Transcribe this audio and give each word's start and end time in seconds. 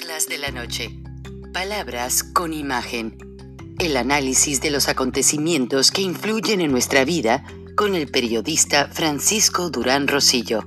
Charlas 0.00 0.28
de 0.28 0.38
la 0.38 0.50
noche. 0.50 0.88
Palabras 1.52 2.22
con 2.22 2.52
imagen. 2.52 3.18
El 3.78 3.96
análisis 3.96 4.60
de 4.60 4.70
los 4.70 4.88
acontecimientos 4.88 5.90
que 5.90 6.00
influyen 6.00 6.60
en 6.60 6.70
nuestra 6.70 7.04
vida 7.04 7.44
con 7.76 7.94
el 7.94 8.10
periodista 8.10 8.88
Francisco 8.88 9.68
Durán 9.68 10.08
Rosillo. 10.08 10.62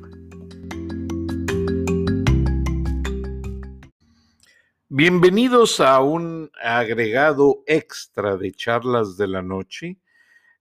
Bienvenidos 4.89 5.79
a 5.79 5.99
un 6.01 6.51
agregado 6.61 7.63
extra 7.65 8.37
de 8.37 8.51
charlas 8.51 9.17
de 9.17 9.27
la 9.27 9.41
noche 9.41 9.97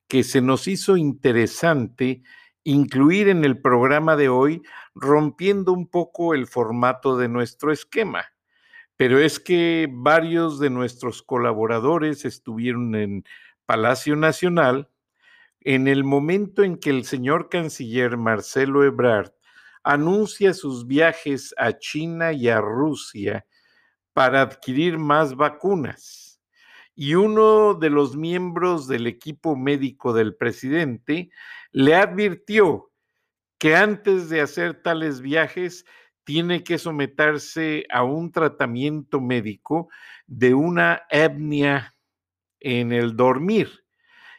que 0.09 0.23
se 0.23 0.41
nos 0.41 0.67
hizo 0.67 0.97
interesante 0.97 2.23
incluir 2.65 3.29
en 3.29 3.45
el 3.45 3.61
programa 3.61 4.17
de 4.17 4.29
hoy, 4.29 4.63
rompiendo 4.95 5.73
un 5.73 5.89
poco 5.89 6.33
el 6.33 6.47
formato 6.47 7.19
de 7.19 7.29
nuestro 7.29 7.73
esquema. 7.73 8.33
Pero 9.03 9.19
es 9.19 9.41
que 9.41 9.89
varios 9.91 10.61
de 10.61 10.71
nuestros 10.71 11.25
colaboradores 11.25 12.25
estuvieron 12.25 12.95
en 12.95 13.25
Palacio 13.67 14.15
Nacional 14.15 14.91
en 15.59 15.89
el 15.89 16.05
momento 16.05 16.63
en 16.63 16.77
que 16.77 16.91
el 16.91 17.05
señor 17.05 17.49
canciller 17.49 18.17
Marcelo 18.17 18.85
Ebrard 18.85 19.33
anuncia 19.83 20.55
sus 20.55 20.87
viajes 20.87 21.53
a 21.59 21.77
China 21.81 22.33
y 22.33 22.49
a 22.49 22.61
Rusia 22.61 23.45
para 24.13 24.41
adquirir 24.41 24.99
más 24.99 25.35
vacunas. 25.35 26.41
Y 26.95 27.17
uno 27.17 27.75
de 27.75 27.91
los 27.91 28.15
miembros 28.15 28.87
del 28.87 29.09
equipo 29.09 29.57
médico 29.57 30.13
del 30.13 30.37
presidente 30.37 31.33
le 31.73 31.97
advirtió 31.97 32.93
que 33.59 33.75
antes 33.75 34.29
de 34.29 34.43
hacer 34.43 34.81
tales 34.81 35.21
viajes 35.21 35.87
tiene 36.25 36.63
que 36.65 36.79
someterse 36.79 37.85
a 37.91 38.05
un 38.05 38.33
tratamiento 38.33 39.21
médico 39.21 39.89
de 40.27 40.55
una 40.55 41.03
etnia 41.11 41.95
en 42.61 42.93
el 42.93 43.17
dormir 43.17 43.85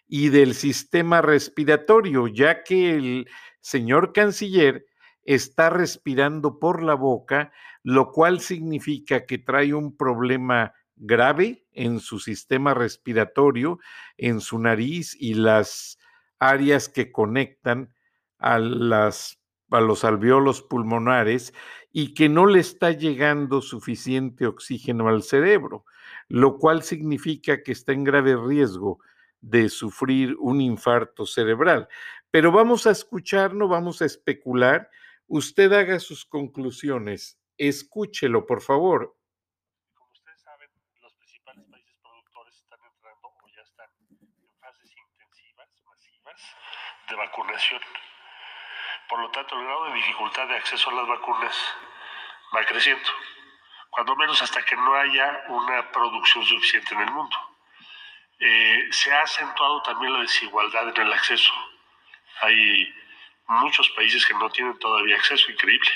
y 0.08 0.30
del 0.30 0.54
sistema 0.54 1.22
respiratorio, 1.22 2.28
ya 2.28 2.64
que 2.64 2.96
el 2.96 3.28
señor 3.62 4.14
canciller 4.14 4.86
está 5.24 5.70
respirando 5.70 6.60
por 6.60 6.84
la 6.84 6.96
boca, 6.96 7.52
lo 7.84 8.12
cual 8.12 8.40
significa 8.40 9.26
que 9.26 9.38
trae 9.38 9.74
un 9.74 9.96
problema 9.96 10.74
grave 10.96 11.66
en 11.72 12.00
su 12.00 12.20
sistema 12.20 12.74
respiratorio, 12.74 13.80
en 14.18 14.40
su 14.40 14.60
nariz 14.60 15.16
y 15.20 15.34
las 15.34 15.98
áreas 16.40 16.90
que 16.90 17.12
conectan 17.12 17.94
a, 18.38 18.60
las, 18.60 19.40
a 19.74 19.82
los 19.82 20.04
alveolos 20.04 20.62
pulmonares 20.62 21.54
y 21.92 22.14
que 22.14 22.30
no 22.30 22.46
le 22.46 22.60
está 22.60 22.92
llegando 22.92 23.62
suficiente 23.62 24.48
oxígeno 24.48 25.08
al 25.08 25.24
cerebro, 25.24 25.86
lo 26.28 26.58
cual 26.58 26.84
significa 26.84 27.64
que 27.64 27.72
está 27.72 27.92
en 27.92 28.04
grave 28.04 28.36
riesgo 28.36 29.00
de 29.42 29.70
sufrir 29.70 30.36
un 30.40 30.62
infarto 30.62 31.26
cerebral. 31.26 31.88
Pero 32.32 32.52
vamos 32.52 32.88
a 32.88 32.92
escuchar, 32.92 33.54
no 33.54 33.68
vamos 33.68 34.02
a 34.02 34.06
especular. 34.06 34.90
Usted 35.28 35.72
haga 35.74 36.00
sus 36.00 36.26
conclusiones. 36.26 37.38
Escúchelo, 37.58 38.46
por 38.46 38.62
favor. 38.62 39.16
De 47.10 47.16
vacunación. 47.16 47.82
Por 49.08 49.20
lo 49.20 49.30
tanto, 49.30 49.58
el 49.58 49.66
grado 49.66 49.86
de 49.86 49.94
dificultad 49.94 50.48
de 50.48 50.56
acceso 50.56 50.90
a 50.90 50.94
las 50.94 51.08
vacunas 51.08 51.76
va 52.56 52.66
creciendo, 52.66 53.10
cuando 53.90 54.16
menos 54.16 54.42
hasta 54.42 54.64
que 54.64 54.76
no 54.76 54.96
haya 54.96 55.44
una 55.50 55.92
producción 55.92 56.44
suficiente 56.46 56.94
en 56.96 57.02
el 57.02 57.12
mundo. 57.12 57.38
Eh, 58.40 58.88
se 58.92 59.14
ha 59.14 59.22
acentuado 59.22 59.82
también 59.84 60.14
la 60.14 60.22
desigualdad 60.22 60.90
en 60.90 61.02
el 61.02 61.14
acceso. 61.14 61.54
Hay 62.42 62.94
muchos 63.48 63.90
países 63.92 64.26
que 64.26 64.34
no 64.34 64.50
tienen 64.50 64.78
todavía 64.80 65.16
acceso, 65.16 65.52
increíble, 65.52 65.90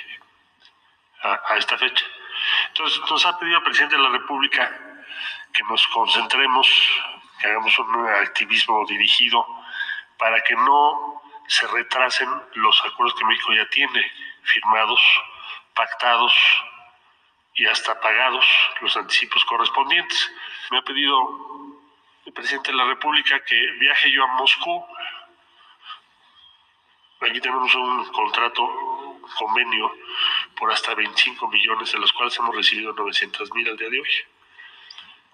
a, 1.24 1.42
a 1.50 1.58
esta 1.58 1.78
fecha. 1.78 2.06
Entonces, 2.70 3.00
nos 3.10 3.26
ha 3.26 3.38
pedido 3.40 3.58
el 3.58 3.64
presidente 3.64 3.96
de 3.96 4.02
la 4.04 4.10
República 4.10 4.88
que 5.54 5.64
nos 5.64 5.88
concentremos, 5.88 6.70
que 7.40 7.48
hagamos 7.48 7.78
un 7.80 8.08
activismo 8.08 8.86
dirigido 8.86 9.46
para 10.18 10.42
que 10.42 10.56
no 10.56 11.22
se 11.48 11.66
retrasen 11.68 12.30
los 12.56 12.86
acuerdos 12.86 13.18
que 13.18 13.26
México 13.26 13.54
ya 13.54 13.68
tiene 13.70 14.12
firmados, 14.44 15.02
pactados 15.74 16.34
y 17.56 17.66
hasta 17.66 18.00
pagados 18.00 18.46
los 18.82 18.96
anticipos 18.98 19.44
correspondientes. 19.46 20.32
Me 20.72 20.78
ha 20.78 20.82
pedido 20.82 21.78
el 22.26 22.34
presidente 22.34 22.72
de 22.72 22.78
la 22.78 22.86
República 22.86 23.44
que 23.44 23.56
viaje 23.80 24.12
yo 24.12 24.24
a 24.24 24.28
Moscú. 24.28 24.86
Aquí 27.22 27.40
tenemos 27.40 27.74
un 27.74 28.06
contrato, 28.12 29.20
convenio 29.38 29.92
por 30.56 30.72
hasta 30.72 30.94
25 30.94 31.48
millones, 31.48 31.92
de 31.92 32.00
los 32.00 32.12
cuales 32.14 32.38
hemos 32.38 32.56
recibido 32.56 32.94
900 32.94 33.54
mil 33.54 33.68
al 33.70 33.78
día 33.78 33.90
de 33.90 34.02
hoy. 34.02 34.10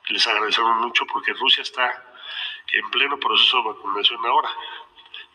Les 0.09 0.27
agradecemos 0.27 0.77
mucho 0.77 1.05
porque 1.07 1.33
Rusia 1.33 1.63
está 1.63 2.05
en 2.71 2.89
pleno 2.91 3.17
proceso 3.19 3.57
de 3.57 3.69
vacunación 3.69 4.25
ahora 4.25 4.49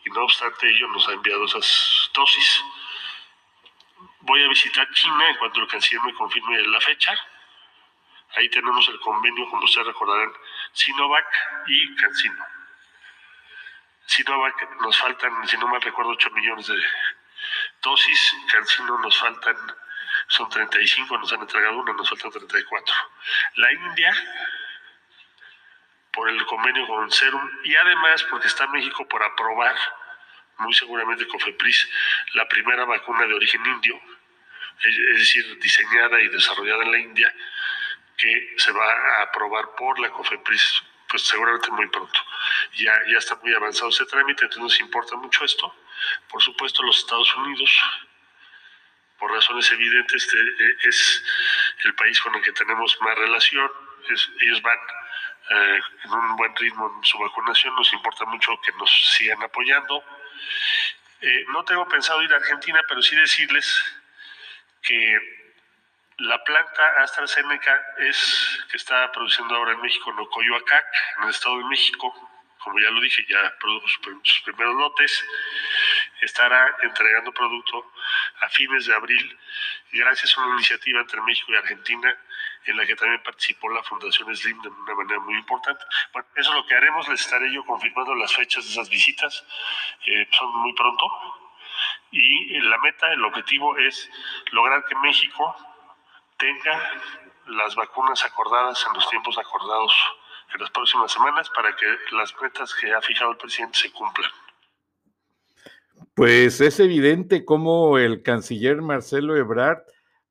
y 0.05 0.09
no 0.09 0.23
obstante 0.23 0.69
ello 0.69 0.87
nos 0.87 1.07
ha 1.07 1.13
enviado 1.13 1.45
esas 1.45 2.09
dosis. 2.13 2.63
Voy 4.21 4.43
a 4.43 4.49
visitar 4.49 4.87
China 4.93 5.29
en 5.29 5.37
cuanto 5.37 5.61
el 5.61 5.67
canciller 5.67 6.03
me 6.03 6.13
confirme 6.13 6.61
la 6.67 6.81
fecha. 6.81 7.13
Ahí 8.35 8.49
tenemos 8.49 8.87
el 8.89 8.99
convenio, 8.99 9.49
como 9.49 9.63
ustedes 9.65 9.87
recordarán, 9.87 10.31
Sinovac 10.73 11.25
y 11.67 11.95
Cancino. 11.95 12.45
Sinovac 14.05 14.81
nos 14.81 14.97
faltan, 14.97 15.47
si 15.47 15.57
no 15.57 15.67
mal 15.67 15.81
recuerdo, 15.81 16.11
8 16.11 16.29
millones 16.31 16.67
de 16.67 16.79
dosis. 17.81 18.35
Cancino 18.51 18.97
nos 18.99 19.17
faltan, 19.17 19.55
son 20.27 20.49
35, 20.49 21.17
nos 21.17 21.33
han 21.33 21.41
entregado 21.41 21.77
una, 21.77 21.93
nos 21.93 22.09
faltan 22.09 22.31
34. 22.31 22.95
La 23.55 23.73
India, 23.73 24.13
por 26.19 26.29
el 26.29 26.45
convenio 26.47 26.85
con 26.85 27.09
Serum, 27.09 27.49
y 27.63 27.73
además 27.77 28.21
porque 28.29 28.47
está 28.47 28.67
México 28.67 29.07
por 29.07 29.23
aprobar, 29.23 29.73
muy 30.57 30.73
seguramente 30.73 31.25
COFEPRIS, 31.25 31.89
la 32.33 32.45
primera 32.49 32.83
vacuna 32.83 33.25
de 33.25 33.35
origen 33.35 33.65
indio, 33.65 33.97
es 34.83 35.17
decir, 35.17 35.57
diseñada 35.59 36.19
y 36.19 36.27
desarrollada 36.27 36.83
en 36.83 36.91
la 36.91 36.99
India, 36.99 37.33
que 38.17 38.53
se 38.57 38.69
va 38.73 38.91
a 38.91 39.21
aprobar 39.21 39.75
por 39.77 39.97
la 39.97 40.09
COFEPRIS, 40.09 40.83
pues 41.07 41.21
seguramente 41.21 41.71
muy 41.71 41.87
pronto. 41.87 42.19
Ya, 42.73 42.93
ya 43.07 43.17
está 43.17 43.39
muy 43.41 43.53
avanzado 43.53 43.87
ese 43.87 44.05
trámite, 44.05 44.43
entonces 44.43 44.61
nos 44.61 44.79
importa 44.81 45.15
mucho 45.15 45.45
esto. 45.45 45.73
Por 46.27 46.43
supuesto, 46.43 46.83
los 46.83 46.97
Estados 46.97 47.33
Unidos, 47.37 47.71
por 49.19 49.31
razones 49.31 49.71
evidentes, 49.71 50.27
es 50.83 51.23
el 51.85 51.95
país 51.95 52.19
con 52.19 52.35
el 52.35 52.41
que 52.41 52.51
tenemos 52.51 52.97
más 52.99 53.17
relación. 53.17 53.71
Es, 54.09 54.29
ellos 54.41 54.61
van 54.61 54.77
eh, 55.49 55.79
en 56.05 56.11
un 56.11 56.35
buen 56.35 56.55
ritmo 56.55 56.93
en 56.97 57.03
su 57.03 57.17
vacunación, 57.17 57.75
nos 57.75 57.91
importa 57.93 58.25
mucho 58.25 58.59
que 58.61 58.71
nos 58.73 58.89
sigan 59.17 59.41
apoyando. 59.41 60.03
Eh, 61.21 61.45
no 61.49 61.63
tengo 61.65 61.87
pensado 61.87 62.21
ir 62.21 62.33
a 62.33 62.37
Argentina, 62.37 62.81
pero 62.87 63.01
sí 63.01 63.15
decirles 63.15 63.83
que 64.81 65.39
la 66.17 66.43
planta 66.43 67.01
AstraZeneca 67.03 67.81
es 67.97 68.59
que 68.69 68.77
está 68.77 69.11
produciendo 69.11 69.55
ahora 69.55 69.71
en 69.71 69.81
México 69.81 70.11
en 70.11 70.19
Ocoyoacac, 70.19 70.85
en 71.17 71.23
el 71.23 71.29
Estado 71.29 71.57
de 71.57 71.65
México, 71.65 72.13
como 72.59 72.79
ya 72.79 72.91
lo 72.91 72.99
dije, 73.01 73.25
ya 73.27 73.53
produjo 73.59 73.87
sus 73.87 74.41
primeros 74.41 74.75
lotes, 74.75 75.25
estará 76.21 76.75
entregando 76.83 77.31
producto 77.31 77.93
a 78.41 78.49
fines 78.49 78.85
de 78.85 78.93
abril, 78.93 79.39
gracias 79.93 80.37
a 80.37 80.41
una 80.41 80.55
iniciativa 80.55 80.99
entre 80.99 81.21
México 81.21 81.53
y 81.53 81.55
Argentina, 81.55 82.15
en 82.65 82.77
la 82.77 82.85
que 82.85 82.95
también 82.95 83.21
participó 83.23 83.69
la 83.69 83.83
Fundación 83.83 84.35
Slim 84.35 84.61
de 84.61 84.69
una 84.69 84.95
manera 84.95 85.19
muy 85.21 85.35
importante. 85.35 85.83
Bueno, 86.13 86.27
eso 86.35 86.49
es 86.49 86.55
lo 86.55 86.65
que 86.65 86.75
haremos, 86.75 87.07
les 87.07 87.21
estaré 87.21 87.51
yo 87.51 87.65
confirmando 87.65 88.15
las 88.15 88.33
fechas 88.33 88.65
de 88.65 88.71
esas 88.71 88.89
visitas, 88.89 89.45
eh, 90.05 90.27
son 90.31 90.55
muy 90.61 90.73
pronto, 90.73 91.05
y 92.11 92.59
la 92.61 92.77
meta, 92.79 93.11
el 93.13 93.23
objetivo 93.23 93.77
es 93.77 94.09
lograr 94.51 94.83
que 94.85 94.95
México 94.95 95.55
tenga 96.37 97.01
las 97.47 97.75
vacunas 97.75 98.23
acordadas 98.25 98.83
en 98.87 98.93
los 98.93 99.09
tiempos 99.09 99.37
acordados 99.37 99.93
en 100.53 100.61
las 100.61 100.71
próximas 100.71 101.11
semanas 101.11 101.49
para 101.55 101.75
que 101.75 101.85
las 102.15 102.33
metas 102.41 102.73
que 102.73 102.91
ha 102.91 103.01
fijado 103.01 103.31
el 103.31 103.37
presidente 103.37 103.77
se 103.77 103.91
cumplan. 103.91 104.31
Pues 106.15 106.59
es 106.59 106.79
evidente 106.79 107.45
cómo 107.45 107.97
el 107.97 108.23
canciller 108.23 108.81
Marcelo 108.81 109.35
Ebrard 109.35 109.79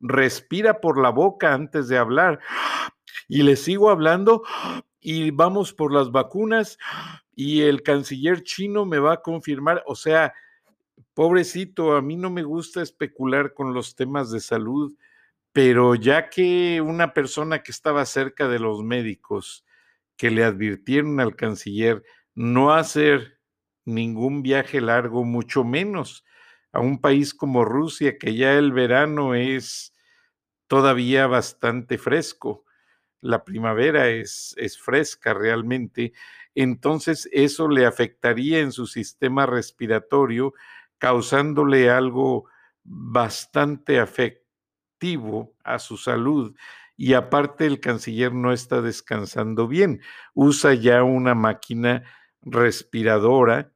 respira 0.00 0.80
por 0.80 1.00
la 1.00 1.10
boca 1.10 1.54
antes 1.54 1.88
de 1.88 1.98
hablar 1.98 2.40
y 3.28 3.42
le 3.42 3.56
sigo 3.56 3.90
hablando 3.90 4.42
y 5.00 5.30
vamos 5.30 5.72
por 5.72 5.92
las 5.92 6.10
vacunas 6.10 6.78
y 7.34 7.62
el 7.62 7.82
canciller 7.82 8.42
chino 8.42 8.84
me 8.84 8.98
va 8.98 9.14
a 9.14 9.22
confirmar, 9.22 9.82
o 9.86 9.94
sea, 9.94 10.34
pobrecito, 11.14 11.96
a 11.96 12.02
mí 12.02 12.16
no 12.16 12.30
me 12.30 12.42
gusta 12.42 12.82
especular 12.82 13.54
con 13.54 13.74
los 13.74 13.94
temas 13.94 14.30
de 14.30 14.40
salud, 14.40 14.96
pero 15.52 15.94
ya 15.94 16.30
que 16.30 16.80
una 16.80 17.12
persona 17.12 17.62
que 17.62 17.72
estaba 17.72 18.04
cerca 18.06 18.48
de 18.48 18.58
los 18.58 18.82
médicos 18.82 19.64
que 20.16 20.30
le 20.30 20.44
advirtieron 20.44 21.20
al 21.20 21.36
canciller 21.36 22.02
no 22.34 22.72
hacer 22.72 23.38
ningún 23.84 24.42
viaje 24.42 24.80
largo, 24.80 25.24
mucho 25.24 25.64
menos 25.64 26.24
a 26.72 26.80
un 26.80 27.00
país 27.00 27.34
como 27.34 27.64
Rusia, 27.64 28.18
que 28.18 28.34
ya 28.34 28.54
el 28.54 28.72
verano 28.72 29.34
es 29.34 29.94
todavía 30.68 31.26
bastante 31.26 31.98
fresco, 31.98 32.64
la 33.20 33.44
primavera 33.44 34.08
es, 34.08 34.54
es 34.58 34.78
fresca 34.78 35.34
realmente, 35.34 36.12
entonces 36.54 37.28
eso 37.32 37.68
le 37.68 37.86
afectaría 37.86 38.60
en 38.60 38.72
su 38.72 38.86
sistema 38.86 39.46
respiratorio, 39.46 40.54
causándole 40.98 41.90
algo 41.90 42.46
bastante 42.84 44.00
afectivo 44.00 45.54
a 45.64 45.78
su 45.78 45.96
salud. 45.96 46.54
Y 46.96 47.14
aparte 47.14 47.64
el 47.66 47.78
canciller 47.78 48.34
no 48.34 48.52
está 48.52 48.82
descansando 48.82 49.68
bien, 49.68 50.00
usa 50.34 50.74
ya 50.74 51.04
una 51.04 51.34
máquina 51.36 52.02
respiradora 52.42 53.72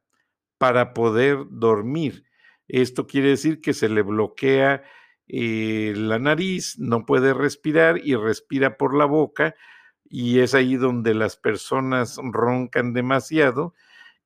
para 0.57 0.93
poder 0.93 1.45
dormir. 1.49 2.25
Esto 2.67 3.07
quiere 3.07 3.29
decir 3.29 3.61
que 3.61 3.73
se 3.73 3.89
le 3.89 4.01
bloquea 4.01 4.83
eh, 5.27 5.93
la 5.95 6.19
nariz, 6.19 6.77
no 6.79 7.05
puede 7.05 7.33
respirar 7.33 7.99
y 8.03 8.15
respira 8.15 8.77
por 8.77 8.95
la 8.95 9.05
boca 9.05 9.55
y 10.03 10.39
es 10.39 10.53
ahí 10.53 10.75
donde 10.75 11.13
las 11.13 11.37
personas 11.37 12.17
roncan 12.21 12.93
demasiado 12.93 13.73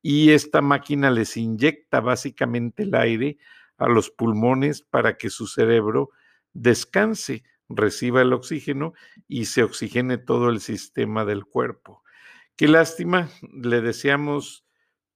y 0.01 0.31
esta 0.31 0.62
máquina 0.62 1.12
les 1.12 1.38
inyecta 1.38 2.01
básicamente 2.01 2.84
el 2.84 2.95
aire 2.95 3.38
a 3.78 3.88
los 3.88 4.10
pulmones 4.10 4.81
para 4.81 5.18
que 5.18 5.30
su 5.30 5.48
cerebro 5.48 6.10
descanse, 6.54 7.44
reciba 7.69 8.22
el 8.22 8.33
oxígeno 8.33 8.94
y 9.28 9.45
se 9.45 9.63
oxigene 9.63 10.18
todo 10.18 10.50
el 10.50 10.60
sistema 10.62 11.25
del 11.25 11.45
cuerpo. 11.45 12.04
Qué 12.56 12.68
lástima, 12.68 13.30
le 13.51 13.81
deseamos 13.81 14.66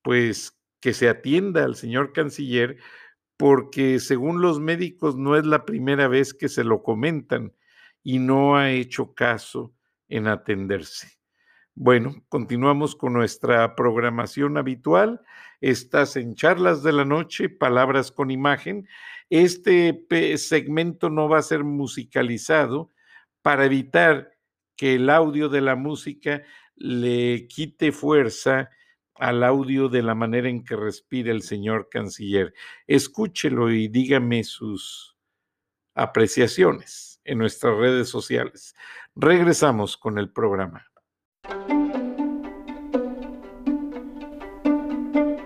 pues 0.03 0.57
que 0.79 0.93
se 0.93 1.09
atienda 1.09 1.63
al 1.63 1.75
señor 1.75 2.13
canciller 2.13 2.77
porque 3.41 3.99
según 3.99 4.39
los 4.39 4.59
médicos 4.59 5.15
no 5.15 5.35
es 5.35 5.47
la 5.47 5.65
primera 5.65 6.07
vez 6.07 6.31
que 6.31 6.47
se 6.47 6.63
lo 6.63 6.83
comentan 6.83 7.55
y 8.03 8.19
no 8.19 8.55
ha 8.55 8.69
hecho 8.69 9.15
caso 9.15 9.73
en 10.09 10.27
atenderse. 10.27 11.17
Bueno, 11.73 12.23
continuamos 12.29 12.95
con 12.95 13.13
nuestra 13.13 13.75
programación 13.75 14.57
habitual. 14.57 15.21
Estás 15.59 16.17
en 16.17 16.35
Charlas 16.35 16.83
de 16.83 16.91
la 16.91 17.03
Noche, 17.03 17.49
Palabras 17.49 18.11
con 18.11 18.29
Imagen. 18.29 18.87
Este 19.31 20.05
segmento 20.37 21.09
no 21.09 21.27
va 21.27 21.39
a 21.39 21.41
ser 21.41 21.63
musicalizado 21.63 22.91
para 23.41 23.65
evitar 23.65 24.37
que 24.75 24.93
el 24.93 25.09
audio 25.09 25.49
de 25.49 25.61
la 25.61 25.75
música 25.75 26.43
le 26.75 27.47
quite 27.47 27.91
fuerza 27.91 28.69
al 29.21 29.43
audio 29.43 29.87
de 29.87 30.01
la 30.01 30.15
manera 30.15 30.49
en 30.49 30.65
que 30.65 30.75
respira 30.75 31.31
el 31.31 31.43
señor 31.43 31.89
canciller. 31.89 32.55
Escúchelo 32.87 33.71
y 33.71 33.87
dígame 33.87 34.43
sus 34.43 35.15
apreciaciones 35.93 37.21
en 37.23 37.37
nuestras 37.37 37.77
redes 37.77 38.09
sociales. 38.09 38.73
Regresamos 39.15 39.95
con 39.95 40.17
el 40.17 40.31
programa. 40.31 40.87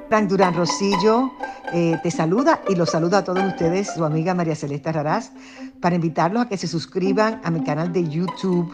Frank 0.07 0.30
Durán 0.30 0.54
Rosillo 0.54 1.33
eh, 1.74 2.00
te 2.01 2.12
saluda 2.12 2.62
y 2.69 2.75
los 2.75 2.92
saluda 2.92 3.18
a 3.18 3.24
todos 3.25 3.44
ustedes, 3.44 3.94
su 3.94 4.06
amiga 4.06 4.33
María 4.33 4.56
Celeste 4.56 4.94
Raraz, 4.94 5.33
para 5.81 5.95
invitarlos 5.95 6.45
a 6.45 6.48
que 6.48 6.56
se 6.56 6.69
suscriban 6.69 7.42
a 7.44 7.51
mi 7.51 7.62
canal 7.62 7.92
de 7.92 8.07
YouTube 8.07 8.74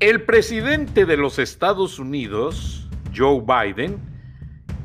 El 0.00 0.22
presidente 0.22 1.06
de 1.06 1.16
los 1.16 1.40
Estados 1.40 1.98
Unidos, 1.98 2.88
Joe 3.16 3.42
Biden, 3.42 3.98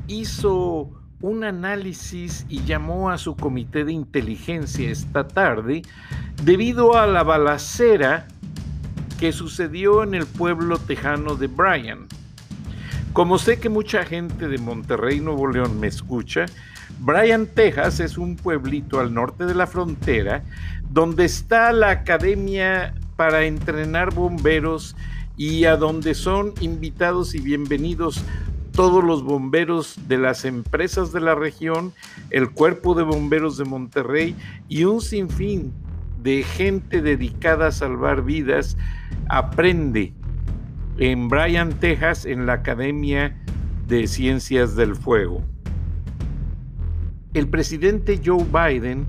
hizo 0.07 0.89
un 1.21 1.43
análisis 1.43 2.47
y 2.49 2.63
llamó 2.63 3.11
a 3.11 3.19
su 3.19 3.35
comité 3.35 3.85
de 3.85 3.93
inteligencia 3.93 4.89
esta 4.89 5.27
tarde 5.27 5.83
debido 6.41 6.97
a 6.97 7.05
la 7.05 7.21
balacera 7.21 8.27
que 9.19 9.31
sucedió 9.31 10.01
en 10.01 10.15
el 10.15 10.25
pueblo 10.25 10.79
tejano 10.79 11.35
de 11.35 11.45
Bryan. 11.45 12.07
Como 13.13 13.37
sé 13.37 13.59
que 13.59 13.69
mucha 13.69 14.05
gente 14.05 14.47
de 14.47 14.57
Monterrey, 14.57 15.19
Nuevo 15.19 15.47
León 15.47 15.79
me 15.79 15.85
escucha, 15.85 16.47
Bryan, 16.97 17.45
Texas 17.45 17.99
es 17.99 18.17
un 18.17 18.35
pueblito 18.35 18.99
al 18.99 19.13
norte 19.13 19.45
de 19.45 19.53
la 19.53 19.67
frontera 19.67 20.43
donde 20.89 21.25
está 21.25 21.71
la 21.71 21.91
academia 21.91 22.95
para 23.15 23.45
entrenar 23.45 24.13
bomberos 24.13 24.95
y 25.37 25.65
a 25.65 25.77
donde 25.77 26.13
son 26.13 26.53
invitados 26.61 27.35
y 27.35 27.39
bienvenidos 27.39 28.23
todos 28.71 29.03
los 29.03 29.23
bomberos 29.23 29.99
de 30.07 30.17
las 30.17 30.45
empresas 30.45 31.11
de 31.11 31.21
la 31.21 31.35
región, 31.35 31.93
el 32.31 32.49
cuerpo 32.51 32.95
de 32.95 33.03
bomberos 33.03 33.57
de 33.57 33.65
Monterrey 33.65 34.35
y 34.67 34.85
un 34.85 34.99
sinfín 34.99 35.73
de 36.21 36.43
gente 36.43 37.01
dedicada 37.01 37.67
a 37.67 37.71
salvar 37.71 38.23
vidas 38.23 38.77
aprende 39.29 40.13
en 40.97 41.27
Bryan, 41.27 41.73
Texas, 41.79 42.25
en 42.25 42.45
la 42.45 42.53
Academia 42.53 43.37
de 43.87 44.07
Ciencias 44.07 44.75
del 44.75 44.95
Fuego. 44.95 45.43
El 47.33 47.47
presidente 47.47 48.21
Joe 48.23 48.45
Biden 48.45 49.05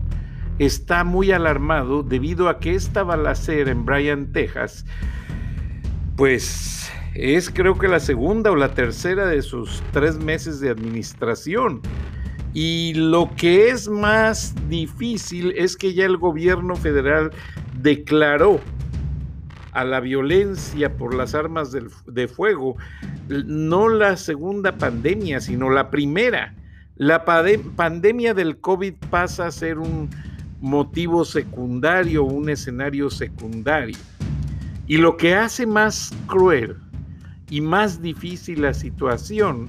está 0.58 1.04
muy 1.04 1.32
alarmado 1.32 2.02
debido 2.02 2.48
a 2.48 2.58
que 2.58 2.74
esta 2.74 3.02
balacera 3.02 3.70
en 3.70 3.84
Bryan, 3.84 4.32
Texas, 4.32 4.84
pues 6.16 6.90
es 7.14 7.50
creo 7.50 7.78
que 7.78 7.88
la 7.88 8.00
segunda 8.00 8.50
o 8.50 8.56
la 8.56 8.74
tercera 8.74 9.26
de 9.26 9.42
sus 9.42 9.82
tres 9.92 10.18
meses 10.18 10.60
de 10.60 10.70
administración. 10.70 11.80
Y 12.52 12.94
lo 12.94 13.30
que 13.36 13.70
es 13.70 13.88
más 13.88 14.54
difícil 14.68 15.52
es 15.56 15.76
que 15.76 15.92
ya 15.92 16.06
el 16.06 16.16
gobierno 16.16 16.76
federal 16.76 17.32
declaró 17.80 18.60
a 19.72 19.84
la 19.84 19.98
violencia 19.98 20.96
por 20.96 21.14
las 21.14 21.34
armas 21.34 21.72
de 21.72 22.28
fuego, 22.28 22.76
no 23.28 23.88
la 23.88 24.16
segunda 24.16 24.78
pandemia, 24.78 25.40
sino 25.40 25.68
la 25.68 25.90
primera. 25.90 26.54
La 26.96 27.24
pandemia 27.24 28.34
del 28.34 28.60
COVID 28.60 28.94
pasa 29.10 29.46
a 29.46 29.50
ser 29.50 29.78
un 29.78 30.08
motivo 30.60 31.24
secundario, 31.24 32.24
un 32.24 32.48
escenario 32.48 33.10
secundario. 33.10 33.96
Y 34.86 34.98
lo 34.98 35.16
que 35.16 35.34
hace 35.34 35.66
más 35.66 36.12
cruel 36.26 36.76
y 37.50 37.60
más 37.60 38.02
difícil 38.02 38.62
la 38.62 38.74
situación 38.74 39.68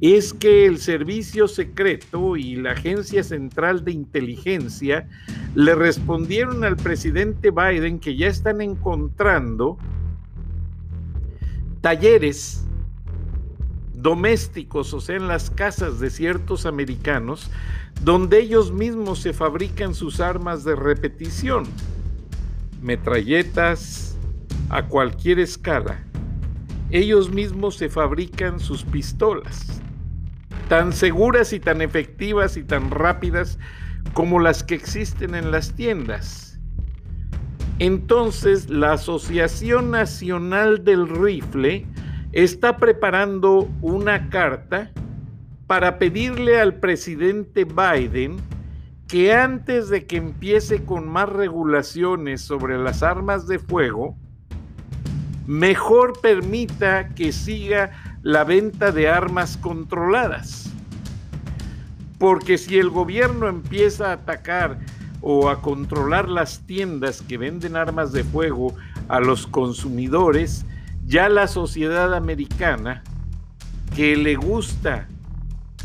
es 0.00 0.32
que 0.32 0.64
el 0.64 0.78
servicio 0.78 1.46
secreto 1.46 2.36
y 2.36 2.56
la 2.56 2.72
Agencia 2.72 3.22
Central 3.22 3.84
de 3.84 3.92
Inteligencia 3.92 5.06
le 5.54 5.74
respondieron 5.74 6.64
al 6.64 6.76
presidente 6.76 7.50
Biden 7.50 7.98
que 7.98 8.16
ya 8.16 8.28
están 8.28 8.62
encontrando 8.62 9.76
talleres 11.82 12.66
domésticos, 13.92 14.94
o 14.94 15.00
sea, 15.00 15.16
en 15.16 15.28
las 15.28 15.50
casas 15.50 16.00
de 16.00 16.08
ciertos 16.08 16.64
americanos, 16.64 17.50
donde 18.04 18.40
ellos 18.40 18.72
mismos 18.72 19.20
se 19.20 19.32
fabrican 19.32 19.94
sus 19.94 20.20
armas 20.20 20.64
de 20.64 20.74
repetición, 20.74 21.64
metralletas 22.80 24.16
a 24.70 24.86
cualquier 24.86 25.38
escala. 25.38 26.02
Ellos 26.90 27.30
mismos 27.30 27.76
se 27.76 27.88
fabrican 27.88 28.58
sus 28.58 28.84
pistolas, 28.84 29.80
tan 30.68 30.92
seguras 30.92 31.52
y 31.52 31.60
tan 31.60 31.82
efectivas 31.82 32.56
y 32.56 32.62
tan 32.64 32.90
rápidas 32.90 33.58
como 34.14 34.40
las 34.40 34.64
que 34.64 34.74
existen 34.74 35.34
en 35.34 35.50
las 35.50 35.74
tiendas. 35.74 36.58
Entonces, 37.78 38.68
la 38.68 38.94
Asociación 38.94 39.90
Nacional 39.90 40.84
del 40.84 41.08
Rifle 41.08 41.86
está 42.32 42.76
preparando 42.76 43.68
una 43.80 44.28
carta 44.30 44.90
para 45.70 46.00
pedirle 46.00 46.60
al 46.60 46.80
presidente 46.80 47.64
Biden 47.64 48.38
que 49.06 49.32
antes 49.32 49.88
de 49.88 50.04
que 50.04 50.16
empiece 50.16 50.84
con 50.84 51.06
más 51.06 51.28
regulaciones 51.28 52.40
sobre 52.40 52.76
las 52.76 53.04
armas 53.04 53.46
de 53.46 53.60
fuego, 53.60 54.16
mejor 55.46 56.20
permita 56.20 57.10
que 57.10 57.30
siga 57.30 57.92
la 58.22 58.42
venta 58.42 58.90
de 58.90 59.08
armas 59.08 59.56
controladas. 59.58 60.72
Porque 62.18 62.58
si 62.58 62.76
el 62.76 62.90
gobierno 62.90 63.46
empieza 63.46 64.08
a 64.08 64.14
atacar 64.14 64.80
o 65.20 65.50
a 65.50 65.62
controlar 65.62 66.28
las 66.28 66.66
tiendas 66.66 67.22
que 67.22 67.38
venden 67.38 67.76
armas 67.76 68.10
de 68.10 68.24
fuego 68.24 68.74
a 69.06 69.20
los 69.20 69.46
consumidores, 69.46 70.66
ya 71.06 71.28
la 71.28 71.46
sociedad 71.46 72.12
americana 72.12 73.04
que 73.94 74.16
le 74.16 74.34
gusta 74.34 75.06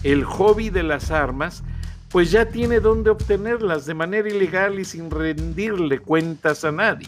el 0.05 0.23
hobby 0.23 0.69
de 0.69 0.83
las 0.83 1.09
armas, 1.09 1.63
pues 2.09 2.29
ya 2.29 2.47
tiene 2.47 2.79
dónde 2.79 3.09
obtenerlas 3.09 3.87
de 3.87 3.95
manera 3.95 4.29
ilegal 4.29 4.79
y 4.79 4.85
sin 4.85 5.09
rendirle 5.09 5.97
cuentas 5.97 6.63
a 6.63 6.71
nadie. 6.71 7.07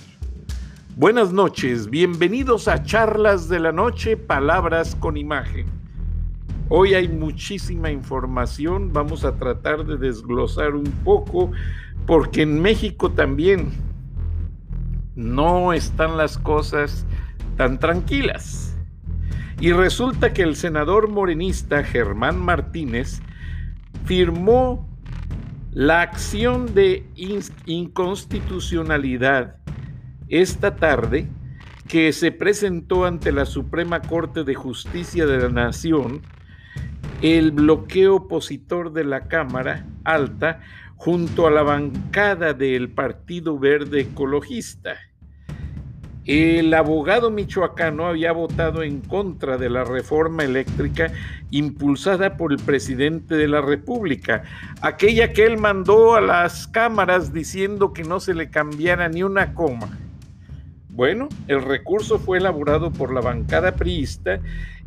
Buenas 0.95 1.31
noches, 1.31 1.91
bienvenidos 1.91 2.67
a 2.67 2.81
Charlas 2.81 3.49
de 3.49 3.59
la 3.59 3.71
Noche, 3.71 4.17
Palabras 4.17 4.95
con 4.95 5.15
Imagen. 5.15 5.67
Hoy 6.69 6.95
hay 6.95 7.07
muchísima 7.07 7.91
información, 7.91 8.91
vamos 8.91 9.23
a 9.23 9.35
tratar 9.35 9.85
de 9.85 9.97
desglosar 9.97 10.73
un 10.73 10.91
poco, 11.05 11.51
porque 12.07 12.41
en 12.41 12.59
México 12.59 13.11
también 13.11 13.69
no 15.15 15.71
están 15.71 16.17
las 16.17 16.39
cosas 16.39 17.05
tan 17.57 17.77
tranquilas. 17.77 18.76
Y 19.59 19.71
resulta 19.71 20.33
que 20.33 20.43
el 20.43 20.55
senador 20.55 21.09
morenista 21.09 21.83
Germán 21.83 22.39
Martínez 22.39 23.21
firmó 24.05 24.87
la 25.71 26.01
acción 26.01 26.73
de 26.73 27.05
inconstitucionalidad 27.65 29.57
esta 30.29 30.75
tarde 30.75 31.27
que 31.87 32.11
se 32.13 32.31
presentó 32.31 33.05
ante 33.05 33.31
la 33.31 33.45
Suprema 33.45 34.01
Corte 34.01 34.43
de 34.43 34.55
Justicia 34.55 35.25
de 35.25 35.37
la 35.39 35.49
Nación 35.49 36.21
el 37.21 37.51
bloqueo 37.51 38.15
opositor 38.15 38.91
de 38.93 39.05
la 39.05 39.27
Cámara 39.27 39.87
Alta 40.03 40.61
junto 40.95 41.47
a 41.47 41.51
la 41.51 41.63
bancada 41.63 42.53
del 42.53 42.89
Partido 42.89 43.57
Verde 43.57 44.01
Ecologista. 44.01 44.97
El 46.27 46.73
abogado 46.73 47.31
michoacano 47.31 48.05
había 48.05 48.33
votado 48.33 48.83
en 48.83 48.99
contra 48.99 49.57
de 49.57 49.69
la 49.69 49.85
reforma 49.85 50.43
eléctrica 50.43 51.13
impulsada 51.51 52.35
por 52.35 52.51
el 52.51 52.59
presidente 52.59 53.35
de 53.35 53.47
la 53.47 53.61
República, 53.61 54.43
aquella 54.81 55.31
que 55.31 55.45
él 55.45 55.57
mandó 55.57 56.15
a 56.15 56.21
las 56.21 56.67
cámaras 56.67 57.31
diciendo 57.31 57.93
que 57.93 58.03
no 58.03 58.19
se 58.19 58.33
le 58.33 58.49
cambiara 58.49 59.07
ni 59.07 59.23
una 59.23 59.53
coma. 59.53 59.97
Bueno, 60.89 61.29
el 61.47 61.63
recurso 61.63 62.19
fue 62.19 62.39
elaborado 62.39 62.91
por 62.91 63.13
la 63.13 63.21
bancada 63.21 63.75
priista 63.75 64.41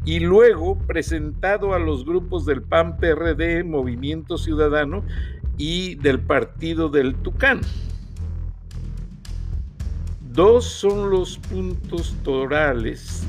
y 0.05 0.21
luego 0.21 0.77
presentado 0.77 1.73
a 1.73 1.79
los 1.79 2.05
grupos 2.05 2.45
del 2.45 2.61
PAN 2.61 2.99
PRD, 2.99 3.65
Movimiento 3.65 4.37
Ciudadano 4.37 5.05
y 5.57 5.95
del 5.95 6.21
Partido 6.21 6.91
del 6.91 7.15
Tucán. 7.15 7.63
Dos 10.43 10.65
son 10.65 11.11
los 11.11 11.37
puntos 11.37 12.17
torales 12.25 13.25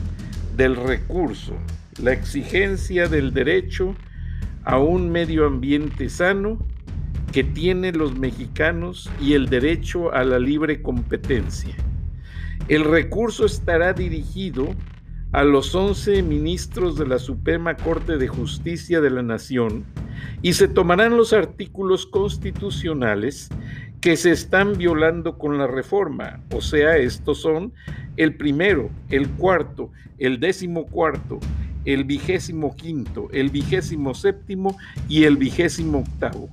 del 0.56 0.78
recurso, 0.78 1.58
la 2.02 2.14
exigencia 2.14 3.10
del 3.10 3.34
derecho 3.34 3.98
a 4.64 4.78
un 4.78 5.12
medio 5.12 5.46
ambiente 5.46 6.08
sano 6.08 6.66
que 7.34 7.44
tienen 7.44 7.98
los 7.98 8.18
mexicanos 8.18 9.12
y 9.20 9.34
el 9.34 9.50
derecho 9.50 10.14
a 10.14 10.24
la 10.24 10.40
libre 10.40 10.82
competencia. 10.82 11.76
El 12.70 12.86
recurso 12.86 13.46
estará 13.46 13.92
dirigido 13.92 14.70
a 15.34 15.44
los 15.44 15.76
11 15.76 16.24
ministros 16.24 16.98
de 16.98 17.08
la 17.08 17.20
Suprema 17.20 17.76
Corte 17.76 18.18
de 18.18 18.30
Justicia 18.30 19.02
de 19.02 19.10
la 19.10 19.22
Nación 19.22 19.84
y 20.42 20.54
se 20.54 20.70
tomarán 20.70 21.18
los 21.18 21.34
artículos 21.34 22.06
constitucionales 22.06 23.50
que 24.02 24.18
se 24.18 24.32
están 24.32 24.78
violando 24.78 25.38
con 25.38 25.60
la 25.60 25.68
reforma. 25.68 26.42
O 26.52 26.60
sea, 26.60 26.98
estos 26.98 27.40
son 27.42 27.72
el 28.18 28.36
primero, 28.36 28.90
el 29.10 29.30
cuarto, 29.30 29.92
el 30.18 30.40
décimo 30.40 30.88
cuarto, 30.88 31.40
el 31.86 32.04
vigésimo 32.04 32.76
quinto, 32.76 33.30
el 33.32 33.50
vigésimo 33.50 34.14
séptimo 34.16 34.76
y 35.08 35.24
el 35.24 35.38
vigésimo 35.38 36.00
octavo. 36.00 36.50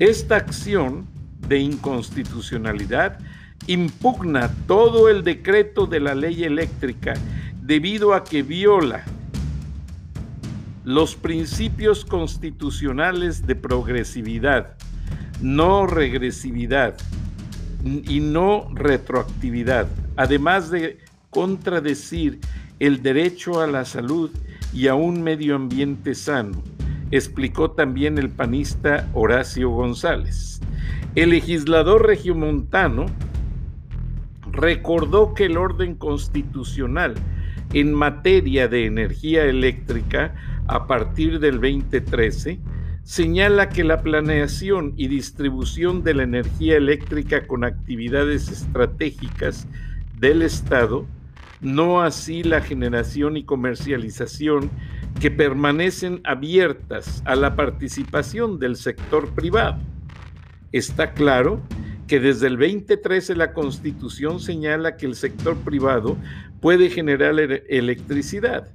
Esta 0.00 0.36
acción 0.36 1.06
de 1.48 1.58
inconstitucionalidad 1.58 3.18
impugna 3.68 4.50
todo 4.66 5.08
el 5.08 5.22
decreto 5.22 5.86
de 5.86 6.00
la 6.00 6.14
ley 6.14 6.44
eléctrica 6.44 7.14
debido 7.62 8.12
a 8.12 8.24
que 8.24 8.42
viola 8.42 9.04
los 10.84 11.16
principios 11.16 12.04
constitucionales 12.04 13.46
de 13.46 13.56
progresividad, 13.56 14.76
no 15.40 15.86
regresividad 15.86 16.96
y 17.84 18.20
no 18.20 18.68
retroactividad, 18.74 19.86
además 20.16 20.70
de 20.70 20.98
contradecir 21.30 22.40
el 22.78 23.02
derecho 23.02 23.60
a 23.60 23.66
la 23.66 23.84
salud 23.84 24.30
y 24.72 24.88
a 24.88 24.94
un 24.94 25.22
medio 25.22 25.56
ambiente 25.56 26.14
sano, 26.14 26.62
explicó 27.10 27.70
también 27.70 28.18
el 28.18 28.30
panista 28.30 29.08
Horacio 29.14 29.70
González. 29.70 30.60
El 31.14 31.30
legislador 31.30 32.06
regiomontano 32.06 33.06
recordó 34.50 35.34
que 35.34 35.46
el 35.46 35.56
orden 35.56 35.94
constitucional 35.94 37.14
en 37.72 37.92
materia 37.92 38.68
de 38.68 38.86
energía 38.86 39.44
eléctrica 39.44 40.34
a 40.66 40.86
partir 40.86 41.38
del 41.38 41.54
2013 41.54 42.58
señala 43.06 43.68
que 43.68 43.84
la 43.84 44.02
planeación 44.02 44.92
y 44.96 45.06
distribución 45.06 46.02
de 46.02 46.12
la 46.12 46.24
energía 46.24 46.76
eléctrica 46.76 47.46
con 47.46 47.62
actividades 47.62 48.48
estratégicas 48.48 49.68
del 50.18 50.42
Estado, 50.42 51.06
no 51.60 52.02
así 52.02 52.42
la 52.42 52.60
generación 52.60 53.36
y 53.36 53.44
comercialización 53.44 54.70
que 55.20 55.30
permanecen 55.30 56.20
abiertas 56.24 57.22
a 57.26 57.36
la 57.36 57.54
participación 57.54 58.58
del 58.58 58.74
sector 58.74 59.30
privado. 59.36 59.78
Está 60.72 61.12
claro 61.12 61.62
que 62.08 62.18
desde 62.18 62.48
el 62.48 62.58
2013 62.58 63.36
la 63.36 63.52
Constitución 63.52 64.40
señala 64.40 64.96
que 64.96 65.06
el 65.06 65.14
sector 65.14 65.56
privado 65.58 66.16
puede 66.60 66.90
generar 66.90 67.38
electricidad, 67.68 68.68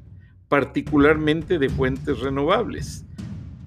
particularmente 0.47 1.59
de 1.59 1.67
fuentes 1.67 2.19
renovables, 2.19 3.05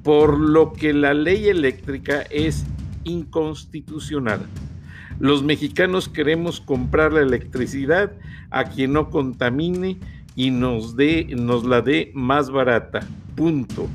por 0.04 0.38
lo 0.38 0.72
que 0.72 0.92
la 0.92 1.14
ley 1.14 1.48
eléctrica 1.48 2.22
es 2.30 2.64
inconstitucional. 3.02 4.46
Los 5.18 5.42
mexicanos 5.42 6.08
queremos 6.08 6.60
comprar 6.60 7.12
la 7.12 7.22
electricidad 7.22 8.12
a 8.50 8.64
quien 8.64 8.92
no 8.92 9.10
contamine 9.10 9.98
y 10.36 10.50
nos, 10.50 10.94
nos 10.94 11.64
la 11.64 11.80
dé 11.80 12.12
más 12.14 12.50
barata. 12.50 13.00
Punto, 13.34 13.88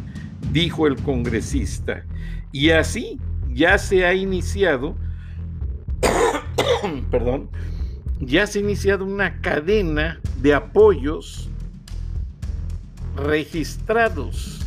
dijo 0.52 0.88
el 0.88 0.98
congresista. 0.98 2.04
Y 2.52 2.72
así 2.72 3.18
ya 3.54 3.78
se 3.78 4.06
ha 4.06 4.14
iniciado 4.14 4.98
perdón, 7.12 7.50
ya 8.20 8.48
se 8.48 8.60
ha 8.60 8.62
iniciado 8.62 9.06
una 9.06 9.42
cadena 9.42 10.20
de 10.42 10.54
apoyos 10.54 11.50
registrados 13.16 14.66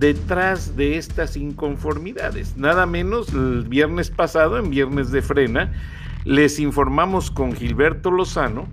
detrás 0.00 0.76
de 0.76 0.96
estas 0.96 1.36
inconformidades. 1.36 2.56
Nada 2.56 2.86
menos 2.86 3.34
el 3.34 3.68
viernes 3.68 4.10
pasado, 4.10 4.58
en 4.58 4.70
Viernes 4.70 5.12
de 5.12 5.20
Frena, 5.20 5.72
les 6.24 6.58
informamos 6.58 7.30
con 7.30 7.52
Gilberto 7.52 8.10
Lozano 8.10 8.66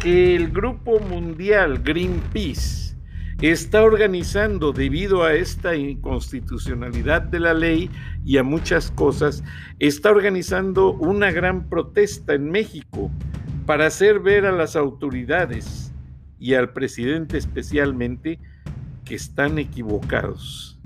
que 0.00 0.34
el 0.34 0.50
Grupo 0.50 0.98
Mundial 0.98 1.82
Greenpeace 1.82 2.96
está 3.42 3.82
organizando 3.82 4.72
debido 4.72 5.24
a 5.24 5.34
esta 5.34 5.76
inconstitucionalidad 5.76 7.20
de 7.20 7.40
la 7.40 7.52
ley 7.52 7.90
y 8.24 8.38
a 8.38 8.42
muchas 8.42 8.90
cosas, 8.90 9.44
está 9.78 10.10
organizando 10.10 10.94
una 10.94 11.32
gran 11.32 11.68
protesta 11.68 12.32
en 12.32 12.50
México 12.50 13.10
para 13.66 13.86
hacer 13.86 14.20
ver 14.20 14.46
a 14.46 14.52
las 14.52 14.74
autoridades 14.74 15.92
y 16.38 16.54
al 16.54 16.72
presidente 16.72 17.36
especialmente 17.36 18.38
que 19.06 19.14
están 19.14 19.58
equivocados 19.58 20.78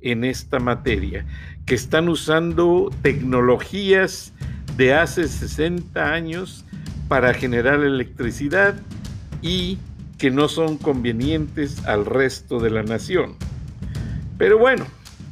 en 0.00 0.24
esta 0.24 0.60
materia, 0.60 1.26
que 1.66 1.74
están 1.74 2.08
usando 2.08 2.90
tecnologías 3.02 4.32
de 4.76 4.94
hace 4.94 5.26
60 5.26 6.12
años 6.12 6.64
para 7.08 7.34
generar 7.34 7.82
electricidad 7.82 8.74
y 9.42 9.78
que 10.18 10.30
no 10.30 10.48
son 10.48 10.78
convenientes 10.78 11.84
al 11.84 12.06
resto 12.06 12.60
de 12.60 12.70
la 12.70 12.82
nación. 12.82 13.34
Pero 14.38 14.58
bueno, 14.58 14.86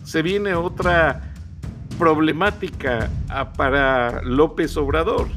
se 0.04 0.23
viene 0.23 0.54
otra 0.54 1.32
problemática 1.99 3.11
para 3.56 4.23
López 4.23 4.76
Obrador 4.76 5.28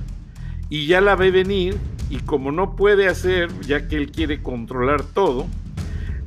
y 0.69 0.88
ya 0.88 1.01
la 1.01 1.15
ve 1.15 1.29
venir 1.29 1.77
y 2.10 2.17
como 2.19 2.51
no 2.51 2.75
puede 2.75 3.07
hacer, 3.07 3.50
ya 3.62 3.88
que 3.88 3.98
él 3.98 4.12
quiere 4.12 4.41
controlar 4.41 5.03
todo, 5.03 5.48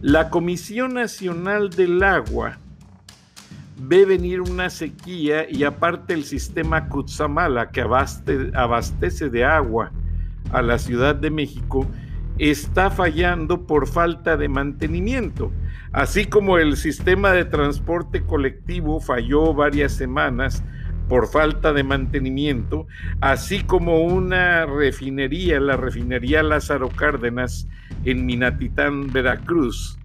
la 0.06 0.30
Comisión 0.30 0.94
Nacional 0.94 1.70
del 1.70 2.00
Agua 2.04 2.58
ve 3.76 4.04
venir 4.04 4.40
una 4.40 4.70
sequía 4.70 5.50
y 5.50 5.64
aparte 5.64 6.14
el 6.14 6.22
sistema 6.22 6.88
Cutzamala 6.88 7.72
que 7.72 7.80
abastece 7.80 9.30
de 9.30 9.44
agua 9.44 9.90
a 10.52 10.62
la 10.62 10.78
Ciudad 10.78 11.16
de 11.16 11.32
México 11.32 11.88
está 12.38 12.88
fallando 12.88 13.66
por 13.66 13.88
falta 13.88 14.36
de 14.36 14.48
mantenimiento, 14.48 15.50
así 15.90 16.26
como 16.26 16.58
el 16.58 16.76
sistema 16.76 17.32
de 17.32 17.44
transporte 17.44 18.22
colectivo 18.22 19.00
falló 19.00 19.54
varias 19.54 19.90
semanas 19.90 20.62
por 21.08 21.26
falta 21.26 21.72
de 21.72 21.82
mantenimiento, 21.82 22.86
así 23.20 23.64
como 23.64 24.04
una 24.04 24.66
refinería, 24.66 25.58
la 25.58 25.76
refinería 25.76 26.44
Lázaro 26.44 26.90
Cárdenas 26.90 27.66
en 28.06 28.24
Minatitán, 28.24 29.12
Veracruz, 29.12 29.98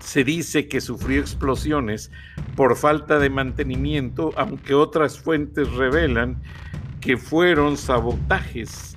se 0.00 0.24
dice 0.24 0.66
que 0.66 0.80
sufrió 0.80 1.20
explosiones 1.20 2.10
por 2.56 2.74
falta 2.74 3.18
de 3.18 3.28
mantenimiento, 3.28 4.32
aunque 4.36 4.74
otras 4.74 5.20
fuentes 5.20 5.70
revelan 5.72 6.42
que 7.00 7.16
fueron 7.16 7.76
sabotajes 7.76 8.96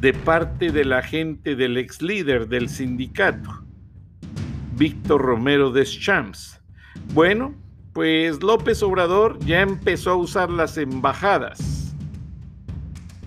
de 0.00 0.14
parte 0.14 0.72
de 0.72 0.84
la 0.86 1.02
gente 1.02 1.56
del 1.56 1.76
ex 1.76 2.00
líder 2.00 2.48
del 2.48 2.70
sindicato, 2.70 3.64
Víctor 4.76 5.20
Romero 5.20 5.70
Deschamps. 5.70 6.60
Bueno, 7.12 7.54
pues 7.92 8.42
López 8.42 8.82
Obrador 8.82 9.38
ya 9.40 9.60
empezó 9.60 10.12
a 10.12 10.16
usar 10.16 10.48
las 10.48 10.78
embajadas 10.78 11.94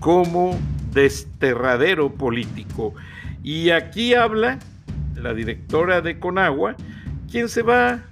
como 0.00 0.58
desterradero 0.92 2.12
político. 2.12 2.94
Y 3.44 3.68
aquí 3.68 4.14
habla 4.14 4.58
la 5.16 5.34
directora 5.34 6.00
de 6.00 6.18
Conagua, 6.18 6.76
quien 7.30 7.50
se 7.50 7.60
va 7.60 8.02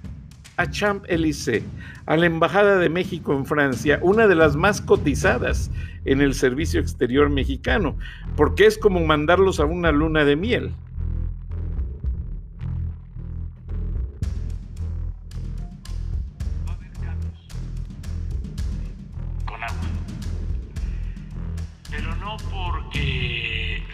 a 0.57 0.69
Champs-Élysées, 0.69 1.63
a 2.05 2.15
la 2.15 2.27
Embajada 2.27 2.77
de 2.77 2.87
México 2.87 3.33
en 3.33 3.43
Francia, 3.43 3.97
una 4.03 4.27
de 4.27 4.35
las 4.35 4.55
más 4.55 4.79
cotizadas 4.79 5.71
en 6.05 6.21
el 6.21 6.35
servicio 6.35 6.79
exterior 6.79 7.31
mexicano, 7.31 7.97
porque 8.35 8.67
es 8.67 8.77
como 8.77 8.99
mandarlos 8.99 9.59
a 9.59 9.65
una 9.65 9.91
luna 9.91 10.23
de 10.23 10.35
miel. 10.35 10.71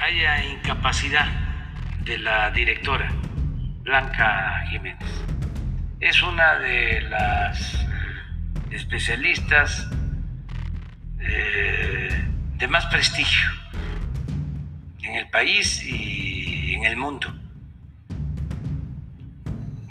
Haya 0.09 0.43
incapacidad 0.43 1.27
de 1.99 2.17
la 2.17 2.49
directora 2.49 3.11
Blanca 3.83 4.65
Jiménez. 4.67 5.07
Es 5.99 6.23
una 6.23 6.57
de 6.57 7.01
las 7.01 7.85
especialistas 8.71 9.87
eh, 11.19 12.25
de 12.57 12.67
más 12.67 12.87
prestigio 12.87 13.49
en 15.03 15.13
el 15.13 15.29
país 15.29 15.83
y 15.83 16.73
en 16.73 16.85
el 16.85 16.97
mundo 16.97 17.31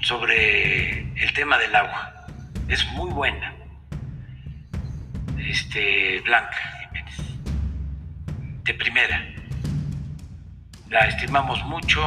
sobre 0.02 1.14
el 1.14 1.32
tema 1.32 1.58
del 1.58 1.76
agua. 1.76 2.26
Es 2.66 2.84
muy 2.92 3.12
buena. 3.12 3.54
Este, 5.38 6.20
Blanca 6.22 6.58
Jiménez, 6.80 7.18
de 8.64 8.74
primera. 8.74 9.37
La 10.90 11.00
estimamos 11.06 11.62
mucho. 11.64 12.02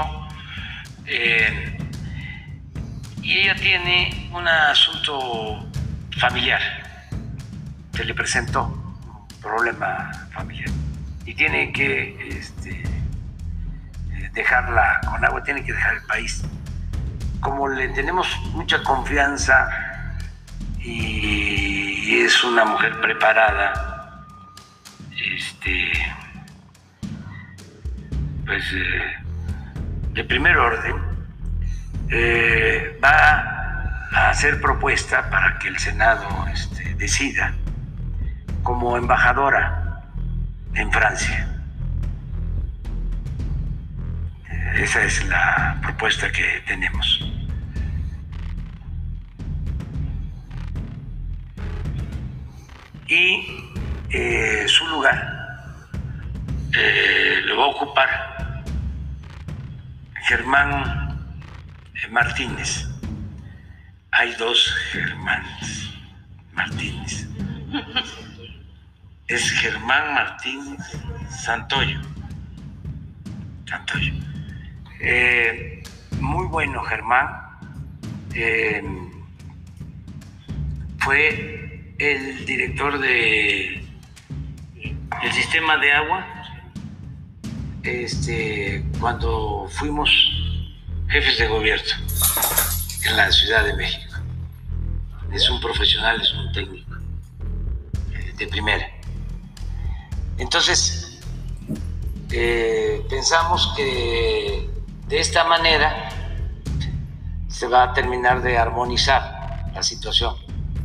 Eh, 1.06 1.78
y 3.22 3.38
ella 3.39 3.56
tiene 3.56 4.30
un 4.34 4.48
asunto 4.48 5.70
familiar. 6.17 6.62
Se 7.94 8.04
le 8.04 8.13
presentó 8.13 8.63
un 8.65 9.41
problema 9.41 10.12
familiar 10.34 10.70
y 11.26 11.34
tiene 11.36 11.72
que 11.72 12.17
este, 12.38 12.84
dejarla 14.34 15.02
con 15.06 15.24
agua, 15.24 15.44
tiene 15.44 15.63
que 15.63 15.74
dejar 15.74 15.96
el 15.96 16.04
país. 16.04 16.44
Como 17.39 17.67
le 17.67 17.89
tenemos 17.89 18.28
mucha 18.54 18.82
confianza 18.84 19.70
y 20.80 22.22
es 22.22 22.44
una 22.44 22.65
mujer 22.65 23.00
preparada, 23.02 24.26
este, 25.36 25.91
pues 28.46 28.64
eh, 28.74 29.22
de 30.14 30.24
primer 30.24 30.58
orden, 30.58 30.96
eh, 32.10 33.00
va 33.02 34.08
a 34.12 34.30
hacer 34.30 34.60
propuesta 34.60 35.30
para 35.30 35.58
que 35.60 35.70
el 35.70 35.80
Senado 35.80 36.28
este, 36.52 36.94
decida 36.96 37.54
como 38.64 38.98
embajadora 38.98 40.04
en 40.74 40.92
Francia. 40.92 41.48
Eh, 44.50 44.84
esa 44.84 45.04
es 45.04 45.26
la 45.28 45.78
propuesta 45.82 46.30
que 46.32 46.62
tenemos. 46.68 47.26
Y 53.08 53.74
eh, 54.10 54.66
su 54.68 54.86
lugar 54.88 55.38
lo 57.46 57.58
va 57.58 57.64
a 57.66 57.68
ocupar 57.68 58.31
Germán 60.24 61.20
Martínez. 62.10 62.88
Hay 64.12 64.34
dos 64.36 64.74
Germánes 64.92 65.92
Martínez. 66.54 67.28
Es 69.28 69.52
Germán 69.52 70.14
Martínez 70.14 70.80
Santoyo. 71.30 72.02
Santoyo. 73.66 74.14
Eh, 75.00 75.84
muy 76.20 76.46
bueno, 76.48 76.84
Germán. 76.84 77.28
Eh, 78.34 78.84
fue 81.00 81.96
el 81.98 82.46
director 82.46 83.00
de 83.00 83.84
el 85.24 85.32
sistema 85.32 85.78
de 85.78 85.92
agua 85.94 86.41
este, 87.84 88.86
cuando 89.00 89.67
fuimos 89.70 90.10
jefes 91.08 91.38
de 91.38 91.48
gobierno 91.48 91.94
en 93.06 93.17
la 93.17 93.32
Ciudad 93.32 93.65
de 93.65 93.74
México. 93.74 94.15
Es 95.34 95.50
un 95.50 95.60
profesional, 95.62 96.22
es 96.22 96.34
un 96.34 96.52
técnico 96.52 96.96
eh, 98.13 98.34
de 98.38 98.48
primera. 98.48 98.88
Entonces, 100.38 101.20
eh, 102.32 103.06
pensamos 103.10 103.74
que 103.76 104.70
de 105.08 105.20
esta 105.20 105.44
manera 105.44 106.10
se 107.48 107.67
va 107.67 107.84
a 107.84 107.94
terminar 107.94 108.41
de 108.41 108.58
armonizar 108.58 109.70
la 109.74 109.84
situación 109.84 110.36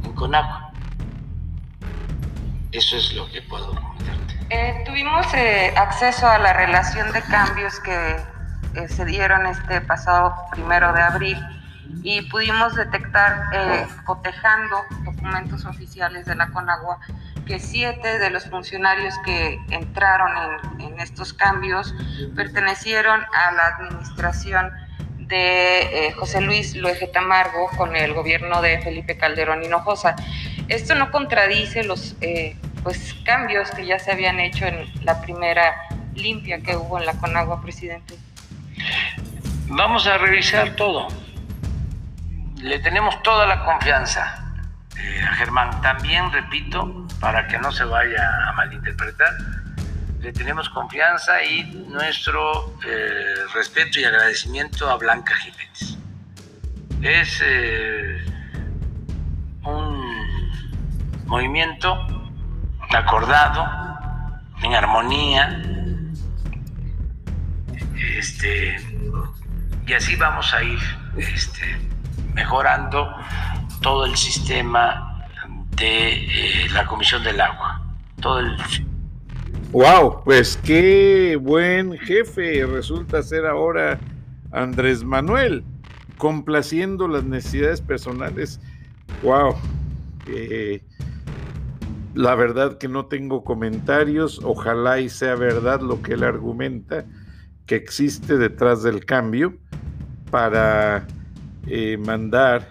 en 0.04 0.12
Conagua. 0.12 0.72
Eso 2.72 2.96
es 2.96 3.12
lo 3.14 3.30
que 3.30 3.40
puedo 3.42 3.68
comentarte. 3.68 4.25
Eh, 4.48 4.82
tuvimos 4.86 5.26
acceso 5.76 6.28
a 6.28 6.38
la 6.38 6.52
relación 6.52 7.12
de 7.12 7.22
cambios 7.22 7.80
que 7.80 8.16
se 8.88 9.04
dieron 9.04 9.46
este 9.46 9.80
pasado 9.80 10.34
primero 10.52 10.92
de 10.92 11.02
abril 11.02 11.38
y 12.02 12.22
pudimos 12.22 12.74
detectar, 12.74 13.44
eh, 13.52 13.86
cotejando 14.04 14.82
documentos 15.04 15.64
oficiales 15.64 16.26
de 16.26 16.34
la 16.34 16.48
CONAGUA, 16.48 16.98
que 17.46 17.58
siete 17.58 18.18
de 18.18 18.30
los 18.30 18.48
funcionarios 18.48 19.14
que 19.24 19.58
entraron 19.70 20.30
en, 20.80 21.00
estos 21.00 21.32
cambios 21.34 21.94
pertenecieron 22.34 23.20
a 23.20 23.52
la 23.52 23.66
administración 23.76 24.72
de 25.18 26.06
eh, 26.08 26.12
José 26.12 26.40
Luis 26.40 26.74
Luege 26.74 27.06
Tamargo 27.08 27.68
con 27.76 27.94
el 27.94 28.14
gobierno 28.14 28.62
de 28.62 28.80
Felipe 28.80 29.18
Calderón 29.18 29.62
Hinojosa. 29.62 30.16
Esto 30.68 30.94
no 30.94 31.10
contradice 31.10 31.84
los 31.84 32.16
eh, 32.22 32.56
pues, 32.86 33.16
cambios 33.24 33.68
que 33.72 33.84
ya 33.84 33.98
se 33.98 34.12
habían 34.12 34.38
hecho 34.38 34.64
en 34.64 34.88
la 35.04 35.20
primera 35.20 35.74
limpia 36.14 36.60
que 36.60 36.76
hubo 36.76 37.00
en 37.00 37.04
la 37.04 37.14
Conagua, 37.14 37.60
presidente. 37.60 38.14
Vamos 39.66 40.06
a 40.06 40.18
revisar 40.18 40.76
todo. 40.76 41.08
Le 42.58 42.78
tenemos 42.78 43.20
toda 43.24 43.44
la 43.44 43.64
confianza 43.64 44.54
eh, 44.96 45.20
a 45.20 45.34
Germán. 45.34 45.82
También, 45.82 46.30
repito, 46.30 47.08
para 47.18 47.48
que 47.48 47.58
no 47.58 47.72
se 47.72 47.82
vaya 47.82 48.22
a 48.46 48.52
malinterpretar, 48.52 49.32
le 50.20 50.32
tenemos 50.32 50.68
confianza 50.68 51.42
y 51.42 51.64
nuestro 51.88 52.78
eh, 52.86 53.34
respeto 53.52 53.98
y 53.98 54.04
agradecimiento 54.04 54.88
a 54.88 54.96
Blanca 54.96 55.34
Jiménez. 55.34 55.98
Es 57.02 57.42
eh, 57.44 58.24
un 59.64 60.52
movimiento 61.26 62.15
acordado, 62.96 63.66
en 64.62 64.74
armonía, 64.74 65.62
Este, 68.18 68.76
y 69.86 69.92
así 69.92 70.16
vamos 70.16 70.52
a 70.52 70.62
ir 70.62 70.78
este, 71.16 71.78
mejorando 72.34 73.10
todo 73.80 74.06
el 74.06 74.16
sistema 74.16 75.26
de 75.76 76.12
eh, 76.12 76.68
la 76.72 76.86
Comisión 76.86 77.22
del 77.22 77.40
Agua. 77.40 77.82
Todo 78.20 78.40
el... 78.40 78.56
Wow, 79.72 80.22
pues 80.24 80.56
qué 80.56 81.38
buen 81.40 81.98
jefe 81.98 82.64
resulta 82.66 83.22
ser 83.22 83.46
ahora 83.46 83.98
Andrés 84.52 85.04
Manuel, 85.04 85.64
complaciendo 86.16 87.08
las 87.08 87.24
necesidades 87.24 87.80
personales. 87.80 88.60
Wow. 89.22 89.56
La 92.16 92.34
verdad 92.34 92.78
que 92.78 92.88
no 92.88 93.06
tengo 93.06 93.44
comentarios, 93.44 94.40
ojalá 94.42 95.00
y 95.00 95.10
sea 95.10 95.34
verdad 95.34 95.82
lo 95.82 96.00
que 96.00 96.14
él 96.14 96.24
argumenta, 96.24 97.04
que 97.66 97.76
existe 97.76 98.38
detrás 98.38 98.82
del 98.82 99.04
cambio 99.04 99.54
para 100.30 101.06
eh, 101.66 101.98
mandar 101.98 102.68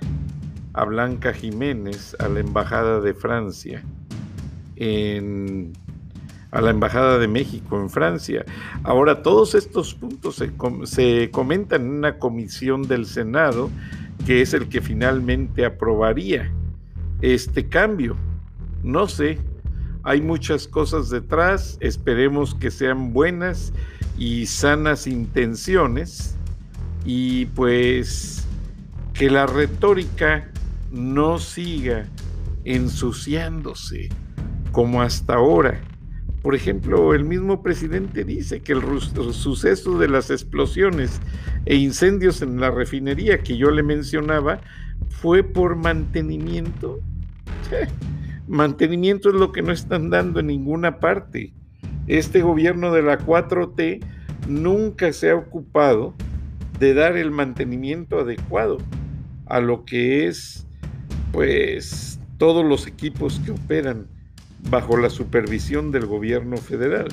a 0.73 0.83
Blanca 0.85 1.31
Jiménez 1.31 2.15
a 2.17 2.27
la 2.27 2.39
Embajada 2.39 2.99
de 3.01 3.13
Francia, 3.13 3.83
a 6.51 6.61
la 6.61 6.69
Embajada 6.71 7.19
de 7.19 7.27
México 7.27 7.79
en 7.79 7.91
Francia. 7.91 8.43
Ahora, 8.83 9.21
todos 9.21 9.53
estos 9.53 9.93
puntos 9.93 10.41
se 10.85 11.29
comentan 11.29 11.83
en 11.83 11.91
una 11.91 12.17
comisión 12.17 12.87
del 12.87 13.05
Senado, 13.05 13.69
que 14.25 14.41
es 14.41 14.55
el 14.55 14.69
que 14.69 14.81
finalmente 14.81 15.65
aprobaría 15.65 16.51
este 17.21 17.69
cambio. 17.69 18.17
No 18.85 19.07
sé, 19.07 19.39
hay 20.03 20.21
muchas 20.21 20.67
cosas 20.67 21.09
detrás, 21.09 21.79
esperemos 21.81 22.53
que 22.53 22.69
sean 22.69 23.13
buenas 23.13 23.73
y 24.15 24.45
sanas 24.45 25.07
intenciones 25.07 26.37
y 27.03 27.47
pues 27.47 28.45
que 29.15 29.31
la 29.31 29.47
retórica 29.47 30.51
no 30.91 31.39
siga 31.39 32.05
ensuciándose 32.63 34.09
como 34.71 35.01
hasta 35.01 35.33
ahora. 35.33 35.81
Por 36.43 36.53
ejemplo, 36.53 37.15
el 37.15 37.25
mismo 37.25 37.63
presidente 37.63 38.23
dice 38.23 38.61
que 38.61 38.73
el, 38.73 38.83
suceso 39.33 39.97
de 39.97 40.09
las 40.09 40.29
explosiones 40.29 41.21
e 41.65 41.75
incendios 41.75 42.43
en 42.43 42.59
la 42.59 42.69
refinería 42.69 43.39
que 43.39 43.57
yo 43.57 43.71
le 43.71 43.81
mencionaba 43.81 44.61
fue 45.09 45.43
por 45.43 45.75
mantenimiento. 45.75 46.99
Mantenimiento 48.47 49.29
es 49.29 49.35
lo 49.35 49.51
que 49.51 49.61
no 49.61 49.71
están 49.71 50.09
dando 50.09 50.39
en 50.39 50.47
ninguna 50.47 50.99
parte. 50.99 51.53
Este 52.07 52.41
gobierno 52.41 52.93
de 52.93 53.01
la 53.01 53.17
4T 53.17 54.03
nunca 54.47 55.11
se 55.13 55.31
ha 55.31 55.35
ocupado 55.35 56.13
de 56.79 56.93
dar 56.93 57.17
el 57.17 57.31
mantenimiento 57.31 58.19
adecuado 58.19 58.77
a 59.47 59.59
lo 59.59 59.85
que 59.85 60.27
es, 60.27 60.67
pues, 61.31 62.19
todos 62.37 62.65
los 62.65 62.85
equipos 62.85 63.41
que 63.45 63.51
operan 63.51 64.07
bajo 64.69 64.97
la 64.97 65.09
supervisión 65.09 65.91
del 65.91 66.05
gobierno 66.05 66.57
federal. 66.57 67.07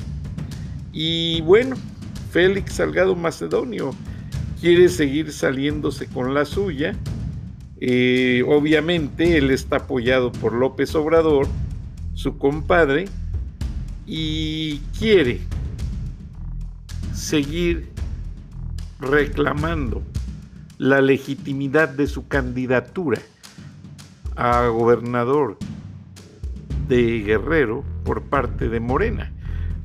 Y 0.92 1.40
bueno, 1.42 1.76
Félix 2.30 2.74
Salgado 2.74 3.14
Macedonio 3.14 3.94
quiere 4.60 4.88
seguir 4.88 5.32
saliéndose 5.32 6.06
con 6.06 6.34
la 6.34 6.44
suya 6.44 6.94
eh, 7.84 8.44
obviamente 8.46 9.36
él 9.38 9.50
está 9.50 9.78
apoyado 9.78 10.30
por 10.30 10.52
López 10.52 10.94
Obrador, 10.94 11.48
su 12.14 12.38
compadre, 12.38 13.06
y 14.06 14.78
quiere 14.96 15.40
seguir 17.12 17.88
reclamando 19.00 20.00
la 20.78 21.00
legitimidad 21.00 21.88
de 21.88 22.06
su 22.06 22.28
candidatura 22.28 23.20
a 24.36 24.68
gobernador 24.68 25.58
de 26.86 27.22
Guerrero 27.22 27.82
por 28.04 28.22
parte 28.22 28.68
de 28.68 28.78
Morena, 28.78 29.32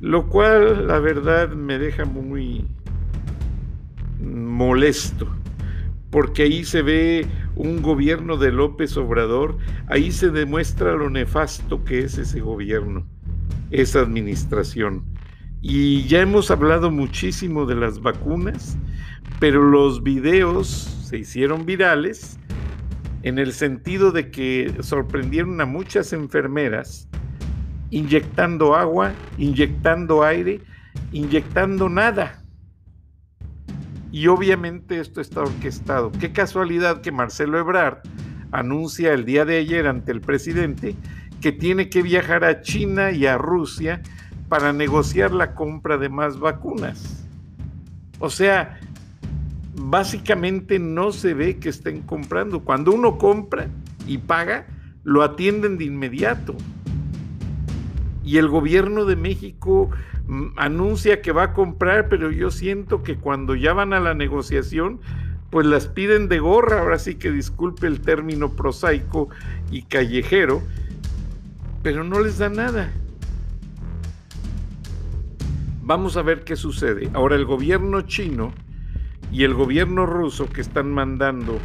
lo 0.00 0.28
cual 0.28 0.86
la 0.86 1.00
verdad 1.00 1.48
me 1.48 1.80
deja 1.80 2.04
muy 2.04 2.64
molesto, 4.20 5.26
porque 6.10 6.44
ahí 6.44 6.64
se 6.64 6.82
ve 6.82 7.26
un 7.58 7.82
gobierno 7.82 8.36
de 8.36 8.52
López 8.52 8.96
Obrador, 8.96 9.58
ahí 9.88 10.12
se 10.12 10.30
demuestra 10.30 10.94
lo 10.94 11.10
nefasto 11.10 11.84
que 11.84 12.00
es 12.00 12.16
ese 12.16 12.40
gobierno, 12.40 13.04
esa 13.70 14.00
administración. 14.00 15.04
Y 15.60 16.04
ya 16.04 16.20
hemos 16.20 16.52
hablado 16.52 16.92
muchísimo 16.92 17.66
de 17.66 17.74
las 17.74 18.00
vacunas, 18.00 18.78
pero 19.40 19.62
los 19.64 20.04
videos 20.04 20.68
se 20.68 21.18
hicieron 21.18 21.66
virales 21.66 22.38
en 23.24 23.40
el 23.40 23.52
sentido 23.52 24.12
de 24.12 24.30
que 24.30 24.72
sorprendieron 24.80 25.60
a 25.60 25.66
muchas 25.66 26.12
enfermeras 26.12 27.08
inyectando 27.90 28.76
agua, 28.76 29.12
inyectando 29.36 30.22
aire, 30.22 30.60
inyectando 31.10 31.88
nada. 31.88 32.44
Y 34.10 34.26
obviamente 34.28 35.00
esto 35.00 35.20
está 35.20 35.42
orquestado. 35.42 36.10
Qué 36.12 36.32
casualidad 36.32 37.00
que 37.00 37.12
Marcelo 37.12 37.58
Ebrard 37.58 37.98
anuncia 38.52 39.12
el 39.12 39.24
día 39.24 39.44
de 39.44 39.58
ayer 39.58 39.86
ante 39.86 40.12
el 40.12 40.20
presidente 40.20 40.94
que 41.40 41.52
tiene 41.52 41.88
que 41.88 42.02
viajar 42.02 42.44
a 42.44 42.62
China 42.62 43.12
y 43.12 43.26
a 43.26 43.38
Rusia 43.38 44.02
para 44.48 44.72
negociar 44.72 45.32
la 45.32 45.54
compra 45.54 45.98
de 45.98 46.08
más 46.08 46.38
vacunas. 46.38 47.26
O 48.18 48.30
sea, 48.30 48.80
básicamente 49.74 50.78
no 50.78 51.12
se 51.12 51.34
ve 51.34 51.58
que 51.58 51.68
estén 51.68 52.02
comprando. 52.02 52.64
Cuando 52.64 52.92
uno 52.92 53.18
compra 53.18 53.68
y 54.06 54.18
paga, 54.18 54.66
lo 55.04 55.22
atienden 55.22 55.78
de 55.78 55.84
inmediato. 55.84 56.56
Y 58.24 58.38
el 58.38 58.48
gobierno 58.48 59.04
de 59.04 59.16
México 59.16 59.90
anuncia 60.56 61.22
que 61.22 61.32
va 61.32 61.44
a 61.44 61.52
comprar, 61.52 62.08
pero 62.08 62.30
yo 62.30 62.50
siento 62.50 63.02
que 63.02 63.16
cuando 63.16 63.54
ya 63.54 63.72
van 63.72 63.92
a 63.92 64.00
la 64.00 64.14
negociación, 64.14 65.00
pues 65.50 65.66
las 65.66 65.86
piden 65.86 66.28
de 66.28 66.38
gorra, 66.38 66.80
ahora 66.80 66.98
sí 66.98 67.14
que 67.14 67.30
disculpe 67.30 67.86
el 67.86 68.00
término 68.00 68.50
prosaico 68.52 69.28
y 69.70 69.82
callejero, 69.82 70.62
pero 71.82 72.04
no 72.04 72.20
les 72.20 72.38
da 72.38 72.50
nada. 72.50 72.92
Vamos 75.82 76.18
a 76.18 76.22
ver 76.22 76.44
qué 76.44 76.54
sucede. 76.54 77.08
Ahora 77.14 77.34
el 77.34 77.46
gobierno 77.46 78.02
chino 78.02 78.52
y 79.32 79.44
el 79.44 79.54
gobierno 79.54 80.04
ruso 80.04 80.48
que 80.50 80.60
están 80.60 80.92
mandando 80.92 81.58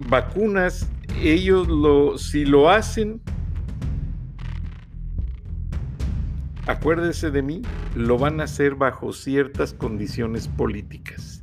vacunas, 0.00 0.90
ellos 1.22 1.68
lo, 1.68 2.18
si 2.18 2.44
lo 2.44 2.68
hacen, 2.68 3.20
acuérdese 6.68 7.30
de 7.30 7.40
mí, 7.40 7.62
lo 7.96 8.18
van 8.18 8.40
a 8.40 8.44
hacer 8.44 8.74
bajo 8.74 9.14
ciertas 9.14 9.72
condiciones 9.72 10.48
políticas. 10.48 11.42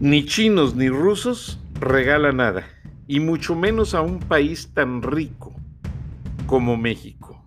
Ni 0.00 0.24
chinos 0.24 0.76
ni 0.76 0.88
rusos 0.88 1.58
regalan 1.80 2.36
nada, 2.36 2.64
y 3.08 3.18
mucho 3.18 3.56
menos 3.56 3.94
a 3.94 4.00
un 4.00 4.20
país 4.20 4.70
tan 4.72 5.02
rico 5.02 5.52
como 6.46 6.76
México. 6.76 7.44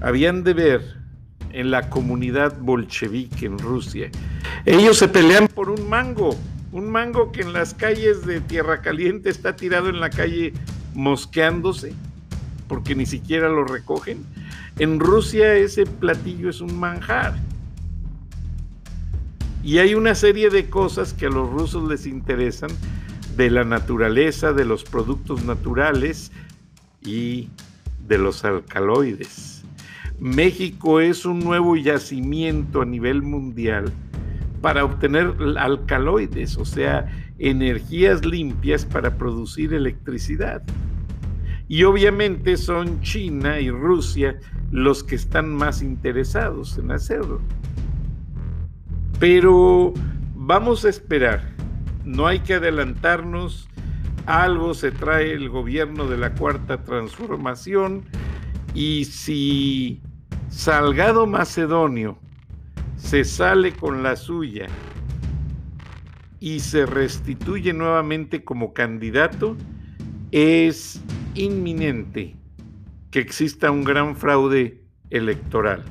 Habían 0.00 0.44
de 0.44 0.54
ver 0.54 0.98
en 1.50 1.72
la 1.72 1.90
comunidad 1.90 2.56
bolchevique 2.60 3.46
en 3.46 3.58
Rusia. 3.58 4.12
Ellos 4.64 4.98
se 4.98 5.08
pelean 5.08 5.48
por 5.48 5.68
un 5.68 5.88
mango, 5.88 6.36
un 6.70 6.88
mango 6.90 7.32
que 7.32 7.40
en 7.40 7.52
las 7.52 7.74
calles 7.74 8.24
de 8.24 8.40
Tierra 8.40 8.82
Caliente 8.82 9.30
está 9.30 9.56
tirado 9.56 9.88
en 9.88 9.98
la 9.98 10.10
calle 10.10 10.52
mosqueándose, 10.94 11.92
porque 12.68 12.94
ni 12.94 13.06
siquiera 13.06 13.48
lo 13.48 13.64
recogen 13.64 14.24
en 14.78 15.00
Rusia 15.00 15.54
ese 15.54 15.86
platillo 15.86 16.50
es 16.50 16.60
un 16.60 16.78
manjar. 16.78 17.34
Y 19.62 19.78
hay 19.78 19.94
una 19.94 20.14
serie 20.14 20.50
de 20.50 20.70
cosas 20.70 21.12
que 21.12 21.26
a 21.26 21.30
los 21.30 21.50
rusos 21.50 21.88
les 21.88 22.06
interesan 22.06 22.70
de 23.36 23.50
la 23.50 23.64
naturaleza, 23.64 24.52
de 24.52 24.64
los 24.64 24.84
productos 24.84 25.44
naturales 25.44 26.32
y 27.04 27.48
de 28.06 28.18
los 28.18 28.44
alcaloides. 28.44 29.64
México 30.18 31.00
es 31.00 31.24
un 31.24 31.40
nuevo 31.40 31.76
yacimiento 31.76 32.82
a 32.82 32.84
nivel 32.84 33.22
mundial 33.22 33.92
para 34.60 34.84
obtener 34.84 35.34
alcaloides, 35.58 36.56
o 36.56 36.64
sea, 36.64 37.06
energías 37.38 38.24
limpias 38.24 38.84
para 38.84 39.16
producir 39.16 39.72
electricidad. 39.72 40.62
Y 41.68 41.84
obviamente 41.84 42.56
son 42.56 43.00
China 43.02 43.60
y 43.60 43.70
Rusia 43.70 44.38
los 44.70 45.04
que 45.04 45.16
están 45.16 45.54
más 45.54 45.82
interesados 45.82 46.78
en 46.78 46.90
hacerlo. 46.90 47.40
Pero 49.20 49.92
vamos 50.34 50.84
a 50.84 50.88
esperar, 50.88 51.42
no 52.04 52.26
hay 52.26 52.40
que 52.40 52.54
adelantarnos, 52.54 53.68
algo 54.24 54.74
se 54.74 54.92
trae 54.92 55.32
el 55.32 55.48
gobierno 55.48 56.06
de 56.06 56.16
la 56.16 56.34
cuarta 56.34 56.82
transformación. 56.82 58.04
Y 58.74 59.04
si 59.06 60.00
Salgado 60.48 61.26
Macedonio 61.26 62.18
se 62.96 63.24
sale 63.24 63.72
con 63.72 64.02
la 64.02 64.16
suya 64.16 64.66
y 66.40 66.60
se 66.60 66.86
restituye 66.86 67.72
nuevamente 67.72 68.44
como 68.44 68.72
candidato, 68.72 69.56
es 70.30 71.02
inminente 71.34 72.36
que 73.10 73.20
exista 73.20 73.70
un 73.70 73.84
gran 73.84 74.16
fraude 74.16 74.82
electoral. 75.10 75.84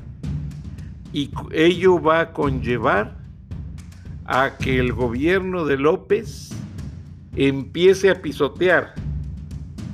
Y 1.12 1.30
ello 1.52 2.00
va 2.00 2.20
a 2.20 2.32
conllevar 2.32 3.16
a 4.26 4.56
que 4.58 4.78
el 4.78 4.92
gobierno 4.92 5.64
de 5.64 5.78
López 5.78 6.50
empiece 7.34 8.10
a 8.10 8.20
pisotear 8.20 8.94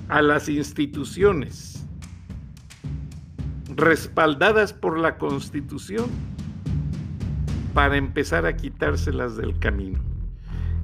a 0.08 0.22
las 0.22 0.48
instituciones 0.48 1.86
respaldadas 3.76 4.72
por 4.72 4.98
la 4.98 5.18
Constitución 5.18 6.06
para 7.72 7.96
empezar 7.96 8.46
a 8.46 8.56
quitárselas 8.56 9.36
del 9.36 9.58
camino. 9.58 9.98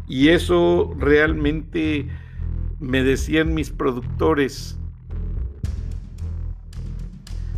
Y 0.09 0.29
eso 0.29 0.95
realmente 0.99 2.09
me 2.81 3.05
decían 3.05 3.55
mis 3.55 3.71
productores 3.71 4.79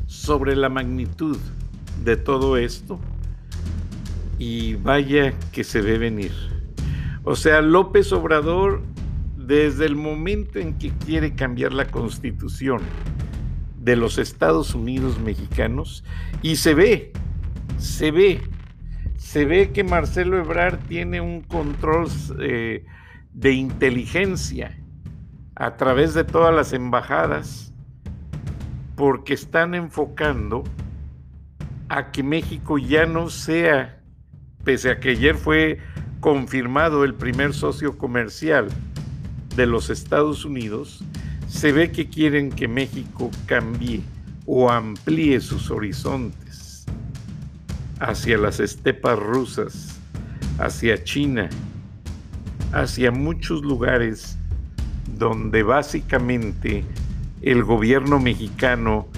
sobre 0.06 0.56
la 0.56 0.68
magnitud 0.68 1.38
de 2.04 2.16
todo 2.16 2.56
esto 2.56 2.98
y 4.38 4.74
vaya 4.74 5.32
que 5.52 5.62
se 5.62 5.80
ve 5.80 5.98
venir. 5.98 6.32
O 7.22 7.37
sea, 7.37 7.62
López 7.62 8.12
Obrador, 8.12 8.82
desde 9.37 9.87
el 9.87 9.94
momento 9.94 10.58
en 10.58 10.76
que 10.76 10.90
quiere 10.90 11.35
cambiar 11.35 11.72
la 11.72 11.87
constitución 11.87 12.80
de 13.78 13.94
los 13.94 14.18
Estados 14.18 14.74
Unidos 14.74 15.20
mexicanos, 15.20 16.04
y 16.40 16.56
se 16.56 16.74
ve, 16.74 17.12
se 17.78 18.11
ve, 18.11 18.40
se 19.16 19.44
ve 19.44 19.70
que 19.70 19.85
Marcelo 19.85 20.38
Ebrard 20.38 20.80
tiene 20.88 21.20
un 21.20 21.42
control 21.42 22.08
eh, 22.40 22.85
de 23.32 23.52
inteligencia 23.52 24.81
a 25.54 25.76
través 25.76 26.14
de 26.14 26.24
todas 26.24 26.54
las 26.54 26.72
embajadas, 26.72 27.72
porque 28.96 29.34
están 29.34 29.74
enfocando 29.74 30.64
a 31.88 32.10
que 32.10 32.22
México 32.22 32.78
ya 32.78 33.06
no 33.06 33.28
sea 33.28 34.02
pese 34.64 34.90
a 34.90 35.00
que 35.00 35.10
ayer 35.10 35.36
fue 35.36 35.78
confirmado 36.20 37.04
el 37.04 37.14
primer 37.14 37.52
socio 37.52 37.98
comercial 37.98 38.68
de 39.56 39.66
los 39.66 39.90
Estados 39.90 40.44
Unidos, 40.44 41.04
se 41.48 41.72
ve 41.72 41.90
que 41.90 42.08
quieren 42.08 42.50
que 42.50 42.68
México 42.68 43.30
cambie 43.46 44.02
o 44.46 44.70
amplíe 44.70 45.40
sus 45.40 45.70
horizontes 45.70 46.86
hacia 48.00 48.38
las 48.38 48.60
estepas 48.60 49.18
rusas, 49.18 50.00
hacia 50.58 51.02
China, 51.04 51.48
hacia 52.72 53.10
muchos 53.10 53.62
lugares 53.62 54.38
donde 55.12 55.62
básicamente 55.62 56.85
el 57.42 57.64
gobierno 57.64 58.18
mexicano 58.20 59.09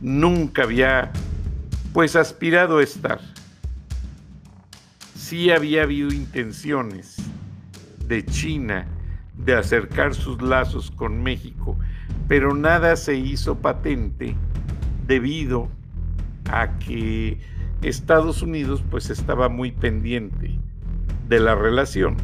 nunca 0.00 0.64
había 0.64 1.12
pues 1.92 2.16
aspirado 2.16 2.78
a 2.78 2.82
estar 2.82 3.20
sí 5.32 5.50
había 5.50 5.84
habido 5.84 6.12
intenciones 6.12 7.16
de 8.06 8.22
China 8.22 8.86
de 9.38 9.54
acercar 9.54 10.14
sus 10.14 10.42
lazos 10.42 10.90
con 10.90 11.22
México, 11.22 11.74
pero 12.28 12.54
nada 12.54 12.96
se 12.96 13.16
hizo 13.16 13.56
patente 13.56 14.36
debido 15.06 15.70
a 16.50 16.78
que 16.78 17.40
Estados 17.80 18.42
Unidos 18.42 18.84
pues 18.90 19.08
estaba 19.08 19.48
muy 19.48 19.72
pendiente 19.72 20.58
de 21.30 21.40
la 21.40 21.54
relación. 21.54 22.18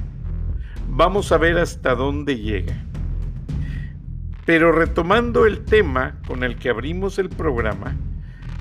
Vamos 0.91 1.33
a 1.33 1.39
ver 1.39 1.57
hasta 1.57 1.95
dónde 1.95 2.37
llega. 2.37 2.88
Pero 4.49 4.73
retomando 4.73 5.45
el 5.45 5.67
tema 5.67 6.23
con 6.27 6.43
el 6.43 6.57
que 6.57 6.71
abrimos 6.71 7.19
el 7.19 7.29
programa, 7.29 7.95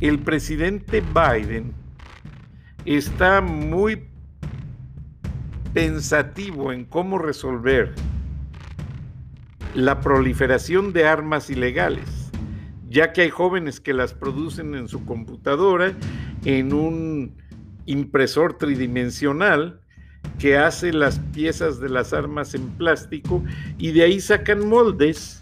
el 0.01 0.19
presidente 0.19 1.01
Biden 1.01 1.71
está 2.83 3.39
muy 3.39 4.03
pensativo 5.73 6.73
en 6.73 6.83
cómo 6.83 7.19
resolver 7.19 7.95
la 9.75 10.01
proliferación 10.01 10.91
de 10.91 11.07
armas 11.07 11.49
ilegales, 11.49 12.33
ya 12.89 13.13
que 13.13 13.21
hay 13.21 13.29
jóvenes 13.29 13.79
que 13.79 13.93
las 13.93 14.13
producen 14.13 14.75
en 14.75 14.89
su 14.89 15.05
computadora, 15.05 15.93
en 16.43 16.73
un 16.73 17.37
impresor 17.85 18.57
tridimensional 18.57 19.79
que 20.37 20.57
hace 20.57 20.91
las 20.91 21.19
piezas 21.33 21.79
de 21.79 21.87
las 21.87 22.11
armas 22.11 22.53
en 22.55 22.67
plástico 22.71 23.41
y 23.77 23.91
de 23.91 24.03
ahí 24.03 24.19
sacan 24.19 24.67
moldes 24.67 25.39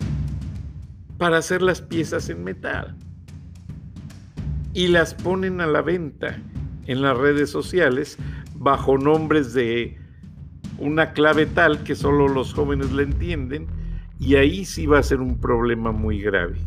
para 1.18 1.38
hacer 1.38 1.62
las 1.62 1.82
piezas 1.82 2.30
en 2.30 2.44
metal 2.44 2.96
y 4.74 4.88
las 4.88 5.14
ponen 5.14 5.62
a 5.62 5.68
la 5.68 5.82
venta 5.82 6.38
en 6.88 7.02
las 7.02 7.18
redes 7.18 7.50
sociales 7.50 8.18
bajo 8.56 8.98
nombres 8.98 9.54
de 9.54 9.98
una 10.78 11.14
clave 11.14 11.46
tal 11.46 11.84
que 11.84 11.96
solo 11.96 12.28
los 12.28 12.54
jóvenes 12.54 12.92
la 12.92 13.04
entienden 13.04 13.68
y 14.20 14.36
ahí 14.36 14.66
sí 14.66 14.86
va 14.86 15.00
a 15.00 15.04
ser 15.04 15.22
un 15.22 15.40
problema 15.40 15.92
muy 15.92 16.22
grave. 16.22 16.58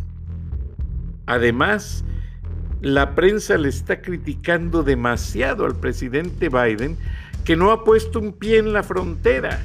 Además, 1.26 2.04
la 2.80 3.14
prensa 3.14 3.58
le 3.58 3.68
está 3.68 4.00
criticando 4.00 4.82
demasiado 4.82 5.66
al 5.66 5.74
presidente 5.74 6.48
Biden 6.48 6.96
que 7.44 7.56
no 7.56 7.70
ha 7.70 7.84
puesto 7.84 8.20
un 8.20 8.32
pie 8.32 8.58
en 8.58 8.72
la 8.72 8.82
frontera 8.82 9.60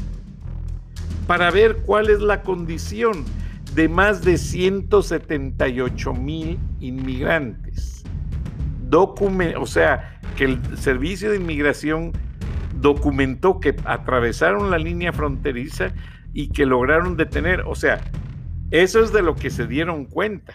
para 1.27 1.51
ver 1.51 1.77
cuál 1.85 2.09
es 2.09 2.19
la 2.19 2.41
condición 2.41 3.23
de 3.75 3.89
más 3.89 4.23
de 4.23 4.37
178 4.37 6.13
mil 6.13 6.59
inmigrantes. 6.79 8.03
o 8.91 9.65
sea, 9.65 10.19
que 10.35 10.45
el 10.45 10.77
Servicio 10.77 11.31
de 11.31 11.37
Inmigración 11.37 12.11
documentó 12.75 13.59
que 13.59 13.75
atravesaron 13.85 14.69
la 14.69 14.77
línea 14.77 15.13
fronteriza 15.13 15.93
y 16.33 16.49
que 16.49 16.65
lograron 16.65 17.17
detener. 17.17 17.61
O 17.61 17.75
sea, 17.75 18.01
eso 18.71 19.03
es 19.03 19.13
de 19.13 19.21
lo 19.21 19.35
que 19.35 19.49
se 19.49 19.67
dieron 19.67 20.05
cuenta. 20.05 20.53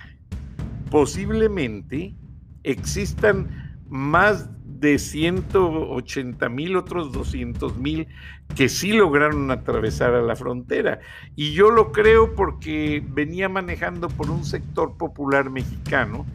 Posiblemente 0.90 2.14
existan 2.62 3.78
más 3.88 4.50
de 4.80 4.98
180 4.98 6.48
mil, 6.48 6.76
otros 6.76 7.12
200 7.12 7.76
mil 7.78 8.08
que 8.54 8.68
sí 8.68 8.92
lograron 8.92 9.50
atravesar 9.50 10.14
a 10.14 10.22
la 10.22 10.36
frontera. 10.36 11.00
Y 11.36 11.52
yo 11.52 11.70
lo 11.70 11.92
creo 11.92 12.34
porque 12.34 13.02
venía 13.06 13.48
manejando 13.48 14.08
por 14.08 14.30
un 14.30 14.44
sector 14.44 14.96
popular 14.96 15.50
mexicano 15.50 16.26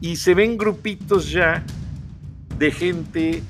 y 0.00 0.16
se 0.16 0.34
ven 0.34 0.56
grupitos 0.56 1.30
ya 1.30 1.64
de 2.58 2.70
gente 2.70 3.42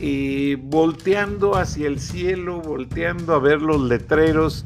eh, 0.00 0.58
volteando 0.60 1.56
hacia 1.56 1.86
el 1.86 2.00
cielo, 2.00 2.60
volteando 2.60 3.34
a 3.34 3.38
ver 3.38 3.62
los 3.62 3.80
letreros, 3.80 4.64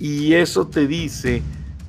y 0.00 0.34
eso 0.34 0.66
te 0.66 0.88
dice, 0.88 1.42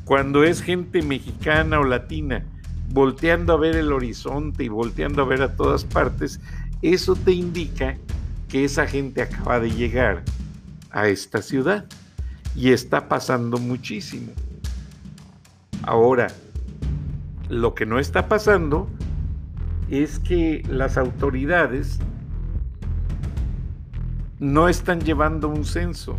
cuando 0.06 0.44
es 0.44 0.62
gente 0.62 1.02
mexicana 1.02 1.80
o 1.80 1.84
latina, 1.84 2.46
volteando 2.90 3.54
a 3.54 3.58
ver 3.58 3.76
el 3.76 3.92
horizonte 3.92 4.66
y 4.66 4.68
volteando 4.68 5.24
a 5.24 5.26
ver 5.26 5.42
a 5.42 5.56
todas 5.56 5.86
partes, 5.86 6.40
eso 6.84 7.16
te 7.16 7.32
indica 7.32 7.98
que 8.50 8.66
esa 8.66 8.86
gente 8.86 9.22
acaba 9.22 9.60
de 9.60 9.72
llegar 9.72 10.24
a 10.92 11.08
esta 11.08 11.42
ciudad 11.42 11.86
y 12.56 12.72
está 12.72 13.08
pasando 13.08 13.58
muchísimo. 13.58 14.32
Ahora, 15.82 16.28
lo 17.50 17.74
que 17.74 17.86
no 17.86 18.00
está 18.00 18.28
pasando 18.28 18.90
es 19.90 20.20
que 20.20 20.64
las 20.68 20.98
autoridades 20.98 22.00
no 24.40 24.68
están 24.68 25.00
llevando 25.00 25.48
un 25.48 25.64
censo. 25.64 26.18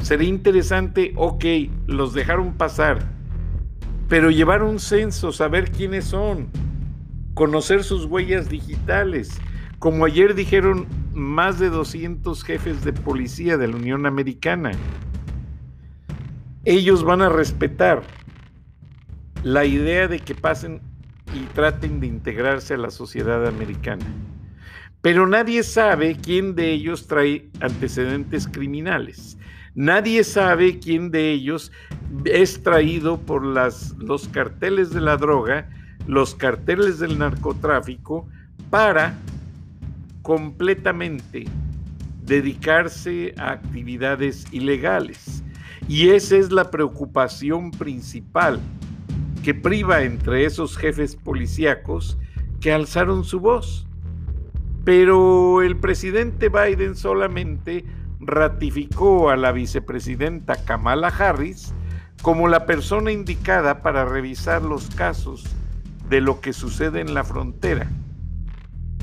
Sería 0.00 0.28
interesante, 0.28 1.12
ok, 1.16 1.44
los 1.86 2.14
dejaron 2.14 2.54
pasar, 2.54 3.00
pero 4.08 4.30
llevar 4.30 4.62
un 4.62 4.78
censo, 4.78 5.32
saber 5.32 5.72
quiénes 5.72 6.04
son, 6.04 6.48
conocer 7.34 7.84
sus 7.84 8.04
huellas 8.04 8.48
digitales. 8.48 9.40
Como 9.78 10.04
ayer 10.04 10.34
dijeron 10.34 10.86
más 11.14 11.58
de 11.58 11.70
200 11.70 12.42
jefes 12.44 12.84
de 12.84 12.92
policía 12.92 13.56
de 13.56 13.68
la 13.68 13.76
Unión 13.76 14.06
Americana, 14.06 14.72
ellos 16.64 17.04
van 17.04 17.22
a 17.22 17.28
respetar 17.28 18.02
la 19.42 19.64
idea 19.64 20.06
de 20.08 20.18
que 20.18 20.34
pasen 20.34 20.82
y 21.34 21.40
traten 21.54 22.00
de 22.00 22.06
integrarse 22.06 22.74
a 22.74 22.78
la 22.78 22.90
sociedad 22.90 23.46
americana 23.46 24.04
pero 25.02 25.26
nadie 25.26 25.62
sabe 25.62 26.16
quién 26.16 26.54
de 26.54 26.72
ellos 26.72 27.06
trae 27.06 27.48
antecedentes 27.60 28.46
criminales. 28.46 29.38
Nadie 29.74 30.24
sabe 30.24 30.78
quién 30.78 31.10
de 31.10 31.30
ellos 31.30 31.72
es 32.24 32.62
traído 32.62 33.18
por 33.20 33.42
los 33.42 34.28
carteles 34.28 34.90
de 34.90 35.00
la 35.00 35.16
droga, 35.16 35.70
los 36.06 36.34
carteles 36.34 36.98
del 36.98 37.18
narcotráfico, 37.18 38.26
para 38.70 39.18
completamente 40.22 41.46
dedicarse 42.24 43.34
a 43.36 43.50
actividades 43.50 44.46
ilegales. 44.52 45.42
Y 45.88 46.10
esa 46.10 46.36
es 46.36 46.52
la 46.52 46.70
preocupación 46.70 47.72
principal 47.72 48.60
que 49.42 49.54
priva 49.54 50.02
entre 50.02 50.44
esos 50.44 50.76
jefes 50.76 51.16
policíacos 51.16 52.18
que 52.60 52.72
alzaron 52.72 53.24
su 53.24 53.40
voz. 53.40 53.86
Pero 54.84 55.62
el 55.62 55.76
presidente 55.76 56.48
Biden 56.48 56.94
solamente 56.94 57.84
ratificó 58.20 59.30
a 59.30 59.36
la 59.36 59.50
vicepresidenta 59.50 60.64
Kamala 60.64 61.08
Harris 61.08 61.74
como 62.22 62.48
la 62.48 62.66
persona 62.66 63.10
indicada 63.10 63.82
para 63.82 64.04
revisar 64.04 64.62
los 64.62 64.90
casos 64.90 65.44
de 66.10 66.20
lo 66.20 66.40
que 66.40 66.52
sucede 66.52 67.00
en 67.00 67.14
la 67.14 67.24
frontera. 67.24 67.88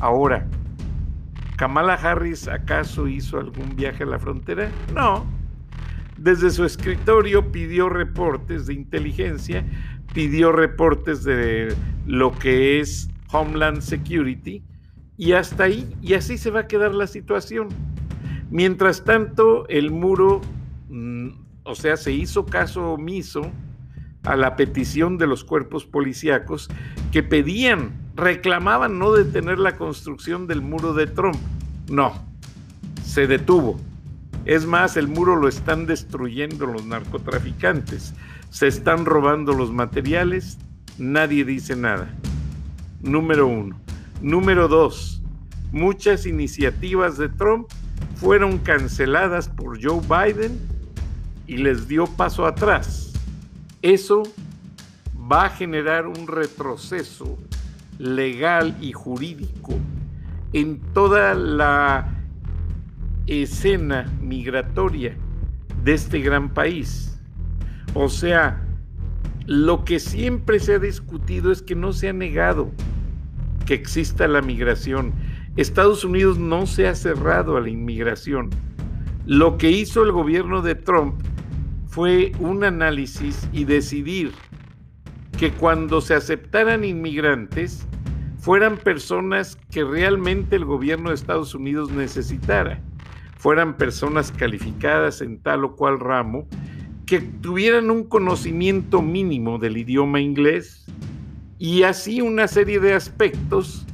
Ahora, 0.01 0.45
¿Kamala 1.55 1.95
Harris 1.95 2.47
acaso 2.47 3.07
hizo 3.07 3.39
algún 3.39 3.75
viaje 3.75 4.03
a 4.03 4.05
la 4.05 4.19
frontera? 4.19 4.69
No. 4.93 5.25
Desde 6.17 6.51
su 6.51 6.65
escritorio 6.65 7.51
pidió 7.51 7.89
reportes 7.89 8.67
de 8.67 8.75
inteligencia, 8.75 9.65
pidió 10.13 10.51
reportes 10.51 11.23
de 11.23 11.73
lo 12.05 12.31
que 12.37 12.79
es 12.79 13.09
Homeland 13.31 13.81
Security 13.81 14.63
y 15.17 15.31
hasta 15.31 15.63
ahí, 15.63 15.95
y 16.01 16.13
así 16.13 16.37
se 16.37 16.51
va 16.51 16.61
a 16.61 16.67
quedar 16.67 16.93
la 16.93 17.07
situación. 17.07 17.69
Mientras 18.51 19.03
tanto, 19.03 19.67
el 19.67 19.91
muro, 19.91 20.41
mm, 20.89 21.29
o 21.63 21.73
sea, 21.73 21.97
se 21.97 22.11
hizo 22.11 22.45
caso 22.45 22.93
omiso 22.93 23.51
a 24.27 24.35
la 24.35 24.55
petición 24.55 25.17
de 25.17 25.27
los 25.27 25.43
cuerpos 25.43 25.85
policíacos 25.85 26.69
que 27.11 27.23
pedían 27.23 27.93
reclamaban 28.15 28.99
no 28.99 29.13
detener 29.13 29.59
la 29.59 29.77
construcción 29.77 30.47
del 30.47 30.61
muro 30.61 30.93
de 30.93 31.07
Trump. 31.07 31.37
No, 31.89 32.13
se 33.03 33.27
detuvo. 33.27 33.79
Es 34.45 34.65
más, 34.65 34.97
el 34.97 35.07
muro 35.07 35.35
lo 35.35 35.47
están 35.47 35.85
destruyendo 35.85 36.65
los 36.65 36.85
narcotraficantes. 36.85 38.13
Se 38.49 38.67
están 38.67 39.05
robando 39.05 39.53
los 39.53 39.71
materiales. 39.71 40.57
Nadie 40.97 41.45
dice 41.45 41.75
nada. 41.75 42.09
Número 43.01 43.47
uno. 43.47 43.79
Número 44.21 44.67
dos. 44.67 45.21
Muchas 45.71 46.25
iniciativas 46.25 47.17
de 47.17 47.29
Trump 47.29 47.67
fueron 48.15 48.57
canceladas 48.57 49.49
por 49.49 49.79
Joe 49.83 50.01
Biden 50.01 50.59
y 51.45 51.57
les 51.57 51.87
dio 51.87 52.07
paso 52.07 52.45
atrás. 52.45 53.06
Eso 53.87 54.23
va 55.31 55.45
a 55.45 55.49
generar 55.49 56.07
un 56.07 56.27
retroceso 56.27 57.37
legal 57.97 58.75
y 58.81 58.91
jurídico 58.91 59.79
en 60.51 60.81
toda 60.93 61.33
la 61.33 62.05
escena 63.27 64.11
migratoria 64.19 65.15
de 65.85 65.93
este 65.93 66.19
gran 66.19 66.53
país. 66.53 67.17
O 67.93 68.09
sea, 68.09 68.61
lo 69.45 69.85
que 69.85 70.01
siempre 70.01 70.59
se 70.59 70.73
ha 70.73 70.79
discutido 70.79 71.49
es 71.53 71.61
que 71.61 71.75
no 71.75 71.93
se 71.93 72.09
ha 72.09 72.13
negado 72.13 72.69
que 73.65 73.75
exista 73.75 74.27
la 74.27 74.41
migración. 74.41 75.13
Estados 75.55 76.03
Unidos 76.03 76.37
no 76.37 76.67
se 76.67 76.89
ha 76.89 76.95
cerrado 76.95 77.55
a 77.55 77.61
la 77.61 77.69
inmigración. 77.69 78.49
Lo 79.25 79.57
que 79.57 79.71
hizo 79.71 80.03
el 80.03 80.11
gobierno 80.11 80.61
de 80.61 80.75
Trump 80.75 81.21
fue 81.97 82.31
un 82.39 82.63
análisis 82.63 83.49
y 83.51 83.63
decidir 83.63 84.31
que 85.39 85.51
cuando 85.51 85.99
se 85.99 86.13
aceptaran 86.13 86.83
inmigrantes 86.83 87.87
fueran 88.37 88.77
personas 88.77 89.57
que 89.71 89.83
realmente 89.83 90.57
el 90.57 90.63
gobierno 90.63 91.09
de 91.09 91.15
Estados 91.15 91.55
Unidos 91.55 91.89
necesitara, 91.89 92.79
fueran 93.39 93.77
personas 93.77 94.31
calificadas 94.31 95.21
en 95.21 95.39
tal 95.39 95.65
o 95.65 95.75
cual 95.75 95.99
ramo, 95.99 96.47
que 97.07 97.19
tuvieran 97.19 97.89
un 97.89 98.03
conocimiento 98.03 99.01
mínimo 99.01 99.57
del 99.57 99.77
idioma 99.77 100.21
inglés 100.21 100.85
y 101.57 101.81
así 101.81 102.21
una 102.21 102.47
serie 102.47 102.79
de 102.79 102.93
aspectos 102.93 103.87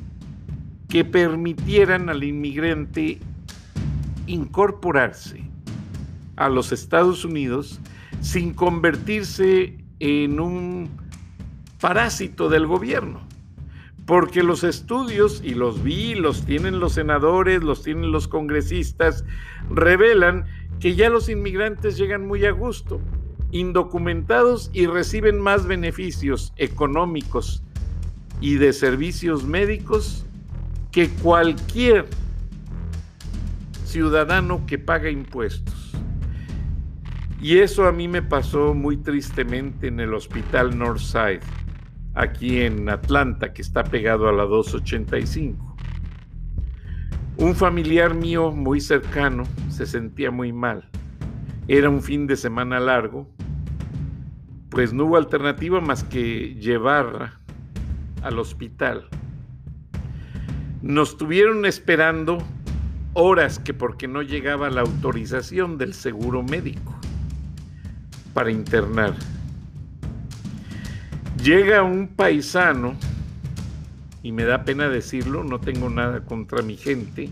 que 0.89 1.05
permitieran 1.05 2.09
al 2.09 2.25
inmigrante 2.25 3.19
incorporarse 4.27 5.41
a 6.35 6.49
los 6.49 6.73
Estados 6.73 7.23
Unidos 7.23 7.79
sin 8.23 8.53
convertirse 8.53 9.77
en 9.99 10.39
un 10.39 10.89
parásito 11.79 12.49
del 12.49 12.65
gobierno. 12.65 13.21
Porque 14.05 14.43
los 14.43 14.63
estudios, 14.63 15.41
y 15.43 15.53
los 15.53 15.83
vi, 15.83 16.15
los 16.15 16.45
tienen 16.45 16.79
los 16.79 16.93
senadores, 16.93 17.61
los 17.61 17.83
tienen 17.83 18.11
los 18.11 18.27
congresistas, 18.27 19.23
revelan 19.69 20.45
que 20.79 20.95
ya 20.95 21.09
los 21.09 21.29
inmigrantes 21.29 21.97
llegan 21.97 22.25
muy 22.25 22.45
a 22.45 22.51
gusto, 22.51 22.99
indocumentados 23.51 24.71
y 24.73 24.87
reciben 24.87 25.39
más 25.39 25.67
beneficios 25.67 26.53
económicos 26.57 27.61
y 28.41 28.55
de 28.55 28.73
servicios 28.73 29.43
médicos 29.43 30.25
que 30.91 31.09
cualquier 31.09 32.07
ciudadano 33.85 34.65
que 34.65 34.79
paga 34.79 35.09
impuestos. 35.09 35.82
Y 37.43 37.57
eso 37.57 37.85
a 37.85 37.91
mí 37.91 38.07
me 38.07 38.21
pasó 38.21 38.73
muy 38.73 38.95
tristemente 38.95 39.87
en 39.87 39.99
el 39.99 40.13
hospital 40.13 40.79
Northside 40.79 41.41
aquí 42.13 42.61
en 42.61 42.87
Atlanta, 42.87 43.51
que 43.51 43.61
está 43.61 43.83
pegado 43.83 44.29
a 44.29 44.31
la 44.31 44.43
285. 44.43 45.75
Un 47.35 47.53
familiar 47.53 48.15
mío 48.15 48.53
muy 48.53 48.79
cercano 48.79 49.43
se 49.69 49.85
sentía 49.85 50.31
muy 50.31 50.53
mal. 50.53 50.87
Era 51.67 51.89
un 51.89 52.01
fin 52.01 52.27
de 52.27 52.37
semana 52.37 52.79
largo, 52.79 53.29
pues 54.69 54.93
no 54.93 55.03
hubo 55.03 55.17
alternativa 55.17 55.81
más 55.81 56.05
que 56.05 56.55
llevarla 56.55 57.41
al 58.21 58.39
hospital. 58.39 59.09
Nos 60.81 61.17
tuvieron 61.17 61.65
esperando 61.65 62.37
horas 63.11 63.59
que 63.59 63.73
porque 63.73 64.07
no 64.07 64.21
llegaba 64.21 64.69
la 64.69 64.79
autorización 64.79 65.77
del 65.77 65.93
seguro 65.93 66.41
médico 66.41 66.92
para 68.33 68.51
internar. 68.51 69.13
Llega 71.41 71.83
un 71.83 72.07
paisano, 72.07 72.95
y 74.21 74.31
me 74.31 74.45
da 74.45 74.63
pena 74.63 74.87
decirlo, 74.87 75.43
no 75.43 75.59
tengo 75.59 75.89
nada 75.89 76.21
contra 76.21 76.61
mi 76.61 76.77
gente, 76.77 77.29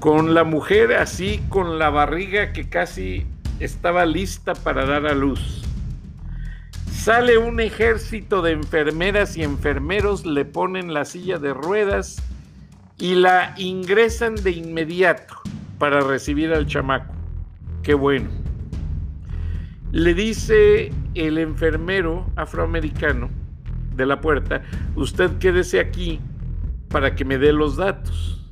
con 0.00 0.34
la 0.34 0.44
mujer 0.44 0.94
así, 0.94 1.40
con 1.48 1.78
la 1.78 1.90
barriga 1.90 2.52
que 2.52 2.68
casi 2.68 3.26
estaba 3.60 4.06
lista 4.06 4.54
para 4.54 4.86
dar 4.86 5.06
a 5.06 5.14
luz. 5.14 5.64
Sale 6.90 7.38
un 7.38 7.60
ejército 7.60 8.42
de 8.42 8.52
enfermeras 8.52 9.36
y 9.36 9.42
enfermeros, 9.42 10.26
le 10.26 10.44
ponen 10.44 10.92
la 10.92 11.04
silla 11.04 11.38
de 11.38 11.54
ruedas 11.54 12.22
y 12.98 13.14
la 13.14 13.54
ingresan 13.56 14.34
de 14.34 14.50
inmediato 14.50 15.36
para 15.78 16.00
recibir 16.00 16.52
al 16.52 16.66
chamaco. 16.66 17.14
Qué 17.82 17.94
bueno. 17.94 18.28
Le 19.92 20.14
dice 20.14 20.92
el 21.14 21.38
enfermero 21.38 22.30
afroamericano 22.36 23.30
de 23.96 24.06
la 24.06 24.20
puerta, 24.20 24.62
usted 24.96 25.38
quédese 25.38 25.80
aquí 25.80 26.20
para 26.88 27.14
que 27.14 27.24
me 27.24 27.38
dé 27.38 27.52
los 27.52 27.76
datos. 27.76 28.44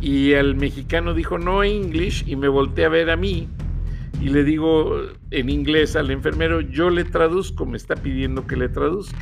Y 0.00 0.32
el 0.32 0.56
mexicano 0.56 1.14
dijo 1.14 1.38
no 1.38 1.62
English 1.62 2.24
y 2.26 2.34
me 2.34 2.48
volteé 2.48 2.86
a 2.86 2.88
ver 2.88 3.10
a 3.10 3.16
mí 3.16 3.48
y 4.22 4.28
le 4.28 4.44
digo 4.44 5.00
en 5.32 5.50
inglés 5.50 5.96
al 5.96 6.12
enfermero, 6.12 6.60
yo 6.60 6.90
le 6.90 7.04
traduzco, 7.04 7.66
me 7.66 7.76
está 7.76 7.96
pidiendo 7.96 8.46
que 8.46 8.56
le 8.56 8.68
traduzca. 8.68 9.18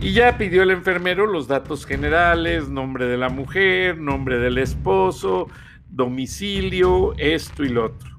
Y 0.00 0.12
ya 0.12 0.38
pidió 0.38 0.62
el 0.62 0.70
enfermero 0.70 1.26
los 1.26 1.48
datos 1.48 1.84
generales, 1.84 2.68
nombre 2.68 3.06
de 3.06 3.16
la 3.16 3.28
mujer, 3.28 3.98
nombre 3.98 4.38
del 4.38 4.58
esposo, 4.58 5.48
domicilio, 5.88 7.14
esto 7.18 7.64
y 7.64 7.70
lo 7.70 7.86
otro. 7.86 8.11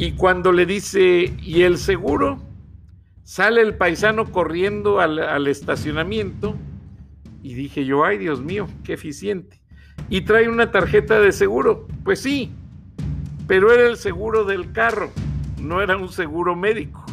Y 0.00 0.12
cuando 0.12 0.50
le 0.50 0.64
dice, 0.64 1.30
¿y 1.42 1.60
el 1.60 1.76
seguro? 1.76 2.40
Sale 3.22 3.60
el 3.60 3.74
paisano 3.74 4.32
corriendo 4.32 4.98
al, 4.98 5.46
estacionamiento 5.46 6.56
y 7.42 7.52
dije 7.52 7.84
yo, 7.84 8.06
ay 8.06 8.16
Dios 8.16 8.40
mío, 8.40 8.66
qué 8.82 8.94
eficiente. 8.94 9.60
Y 10.08 10.22
trae 10.22 10.48
una 10.48 10.70
tarjeta 10.70 11.20
de 11.20 11.32
seguro. 11.32 11.86
Pues 12.02 12.22
sí, 12.22 12.50
pero 13.46 13.74
era 13.74 13.90
el 13.90 13.98
seguro 13.98 14.46
del 14.46 14.72
carro, 14.72 15.10
no 15.60 15.82
era 15.82 15.98
un 15.98 16.08
seguro 16.08 16.56
médico. 16.56 17.04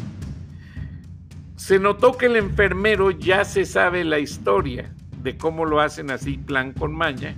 Se 1.57 1.79
notó 1.79 2.17
que 2.17 2.27
el 2.27 2.37
enfermero 2.37 3.11
ya 3.11 3.43
se 3.43 3.65
sabe 3.65 4.05
la 4.05 4.19
historia 4.19 4.93
de 5.21 5.35
cómo 5.35 5.65
lo 5.65 5.81
hacen 5.81 6.09
así, 6.09 6.37
plan 6.37 6.71
con 6.71 6.95
maña, 6.95 7.35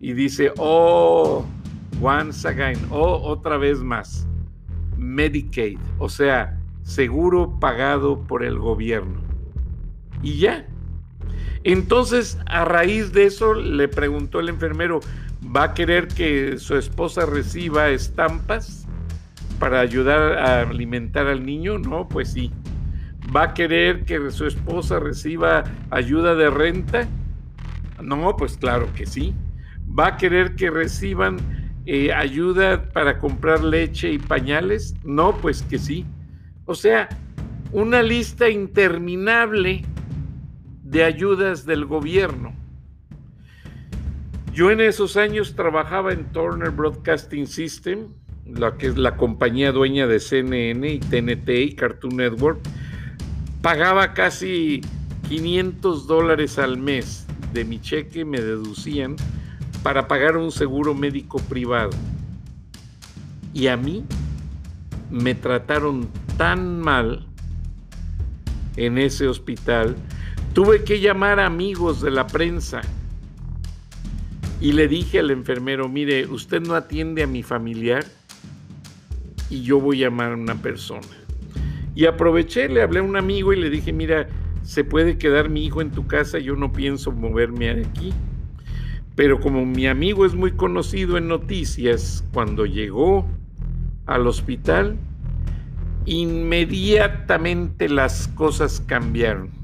y 0.00 0.12
dice, 0.12 0.52
oh, 0.58 1.46
once 2.02 2.46
again, 2.46 2.78
oh, 2.90 3.22
otra 3.22 3.56
vez 3.56 3.78
más. 3.78 4.26
Medicaid, 4.96 5.78
o 5.98 6.08
sea, 6.08 6.58
seguro 6.82 7.58
pagado 7.60 8.20
por 8.26 8.44
el 8.44 8.58
gobierno. 8.58 9.20
Y 10.22 10.38
ya. 10.38 10.66
Entonces, 11.64 12.38
a 12.46 12.64
raíz 12.64 13.12
de 13.12 13.26
eso, 13.26 13.54
le 13.54 13.88
preguntó 13.88 14.40
el 14.40 14.48
enfermero, 14.48 15.00
¿va 15.54 15.64
a 15.64 15.74
querer 15.74 16.08
que 16.08 16.58
su 16.58 16.76
esposa 16.76 17.26
reciba 17.26 17.88
estampas 17.88 18.86
para 19.58 19.80
ayudar 19.80 20.38
a 20.38 20.60
alimentar 20.60 21.26
al 21.26 21.44
niño? 21.44 21.78
No, 21.78 22.08
pues 22.08 22.32
sí. 22.32 22.52
¿Va 23.34 23.42
a 23.42 23.54
querer 23.54 24.04
que 24.04 24.30
su 24.30 24.46
esposa 24.46 25.00
reciba 25.00 25.64
ayuda 25.90 26.36
de 26.36 26.50
renta? 26.50 27.08
No, 28.00 28.36
pues 28.36 28.56
claro 28.56 28.88
que 28.94 29.06
sí. 29.06 29.34
¿Va 29.98 30.08
a 30.08 30.16
querer 30.16 30.54
que 30.54 30.70
reciban 30.70 31.38
eh, 31.86 32.12
ayuda 32.12 32.90
para 32.92 33.18
comprar 33.18 33.62
leche 33.62 34.12
y 34.12 34.18
pañales? 34.18 34.94
No, 35.04 35.36
pues 35.36 35.62
que 35.62 35.78
sí. 35.78 36.04
O 36.64 36.74
sea, 36.74 37.08
una 37.72 38.02
lista 38.02 38.48
interminable 38.48 39.84
de 40.82 41.04
ayudas 41.04 41.64
del 41.64 41.84
gobierno. 41.84 42.54
Yo 44.52 44.70
en 44.70 44.80
esos 44.80 45.16
años 45.16 45.54
trabajaba 45.54 46.12
en 46.12 46.24
Turner 46.32 46.70
Broadcasting 46.70 47.46
System, 47.46 48.08
la 48.46 48.76
que 48.76 48.86
es 48.86 48.96
la 48.96 49.16
compañía 49.16 49.70
dueña 49.70 50.06
de 50.06 50.18
CNN 50.18 50.88
y 50.88 50.98
TNT 50.98 51.48
y 51.50 51.74
Cartoon 51.74 52.16
Network. 52.16 52.58
Pagaba 53.62 54.14
casi 54.14 54.80
500 55.28 56.06
dólares 56.06 56.58
al 56.58 56.78
mes 56.78 57.26
de 57.52 57.64
mi 57.64 57.80
cheque, 57.80 58.24
me 58.24 58.40
deducían, 58.40 59.16
para 59.82 60.08
pagar 60.08 60.36
un 60.36 60.50
seguro 60.50 60.94
médico 60.94 61.38
privado. 61.38 61.90
Y 63.52 63.68
a 63.68 63.76
mí 63.76 64.04
me 65.10 65.34
trataron 65.34 66.08
tan 66.36 66.80
mal 66.80 67.26
en 68.76 68.98
ese 68.98 69.28
hospital 69.28 69.96
Tuve 70.56 70.84
que 70.84 71.00
llamar 71.00 71.38
a 71.38 71.44
amigos 71.44 72.00
de 72.00 72.10
la 72.10 72.26
prensa 72.26 72.80
y 74.58 74.72
le 74.72 74.88
dije 74.88 75.18
al 75.18 75.30
enfermero, 75.30 75.86
mire, 75.86 76.26
usted 76.28 76.62
no 76.62 76.74
atiende 76.74 77.22
a 77.22 77.26
mi 77.26 77.42
familiar 77.42 78.06
y 79.50 79.60
yo 79.60 79.78
voy 79.78 80.02
a 80.02 80.06
llamar 80.06 80.32
a 80.32 80.34
una 80.34 80.54
persona. 80.54 81.06
Y 81.94 82.06
aproveché, 82.06 82.70
le 82.70 82.80
hablé 82.80 83.00
a 83.00 83.02
un 83.02 83.16
amigo 83.16 83.52
y 83.52 83.60
le 83.60 83.68
dije, 83.68 83.92
mira, 83.92 84.28
se 84.62 84.82
puede 84.82 85.18
quedar 85.18 85.50
mi 85.50 85.66
hijo 85.66 85.82
en 85.82 85.90
tu 85.90 86.06
casa, 86.06 86.38
yo 86.38 86.56
no 86.56 86.72
pienso 86.72 87.12
moverme 87.12 87.68
aquí. 87.68 88.14
Pero 89.16 89.40
como 89.40 89.66
mi 89.66 89.86
amigo 89.86 90.24
es 90.24 90.34
muy 90.34 90.52
conocido 90.52 91.16
en 91.16 91.26
noticias, 91.26 92.24
cuando 92.32 92.66
llegó 92.66 93.26
al 94.06 94.26
hospital, 94.26 94.96
inmediatamente 96.04 97.88
las 97.88 98.28
cosas 98.28 98.80
cambiaron 98.86 99.56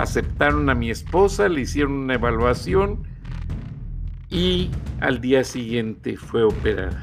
aceptaron 0.00 0.68
a 0.70 0.74
mi 0.74 0.90
esposa, 0.90 1.48
le 1.48 1.62
hicieron 1.62 1.92
una 1.92 2.14
evaluación 2.14 3.06
y 4.28 4.70
al 5.00 5.20
día 5.20 5.44
siguiente 5.44 6.16
fue 6.16 6.42
operada. 6.42 7.02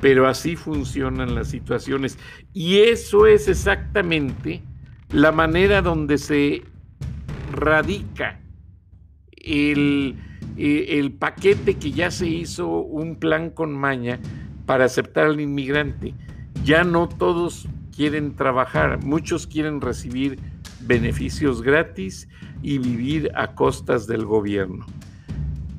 Pero 0.00 0.26
así 0.26 0.56
funcionan 0.56 1.34
las 1.34 1.48
situaciones. 1.48 2.18
Y 2.52 2.78
eso 2.78 3.26
es 3.26 3.48
exactamente 3.48 4.62
la 5.10 5.30
manera 5.30 5.80
donde 5.80 6.18
se 6.18 6.64
radica 7.52 8.40
el, 9.30 10.16
el, 10.56 11.12
paquete 11.12 11.74
que 11.74 11.92
ya 11.92 12.10
se 12.10 12.26
hizo 12.26 12.68
un 12.68 13.16
plan 13.16 13.50
con 13.50 13.76
maña 13.76 14.20
para 14.66 14.84
aceptar 14.84 15.26
al 15.26 15.40
inmigrante. 15.40 16.14
Ya 16.64 16.84
no 16.84 17.08
todos 17.08 17.68
quieren 17.94 18.34
trabajar, 18.34 19.04
muchos 19.04 19.46
quieren 19.46 19.80
recibir 19.80 20.38
beneficios 20.80 21.62
gratis 21.62 22.28
y 22.62 22.78
vivir 22.78 23.30
a 23.34 23.54
costas 23.54 24.06
del 24.06 24.24
gobierno. 24.24 24.86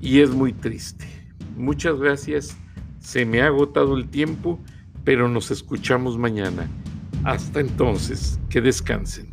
Y 0.01 0.19
es 0.19 0.31
muy 0.31 0.53
triste. 0.53 1.07
Muchas 1.55 1.99
gracias. 1.99 2.57
Se 2.99 3.25
me 3.25 3.41
ha 3.41 3.47
agotado 3.47 3.97
el 3.97 4.09
tiempo, 4.09 4.59
pero 5.03 5.27
nos 5.27 5.51
escuchamos 5.51 6.17
mañana. 6.17 6.67
Hasta 7.23 7.61
entonces, 7.61 8.39
que 8.49 8.61
descansen. 8.61 9.32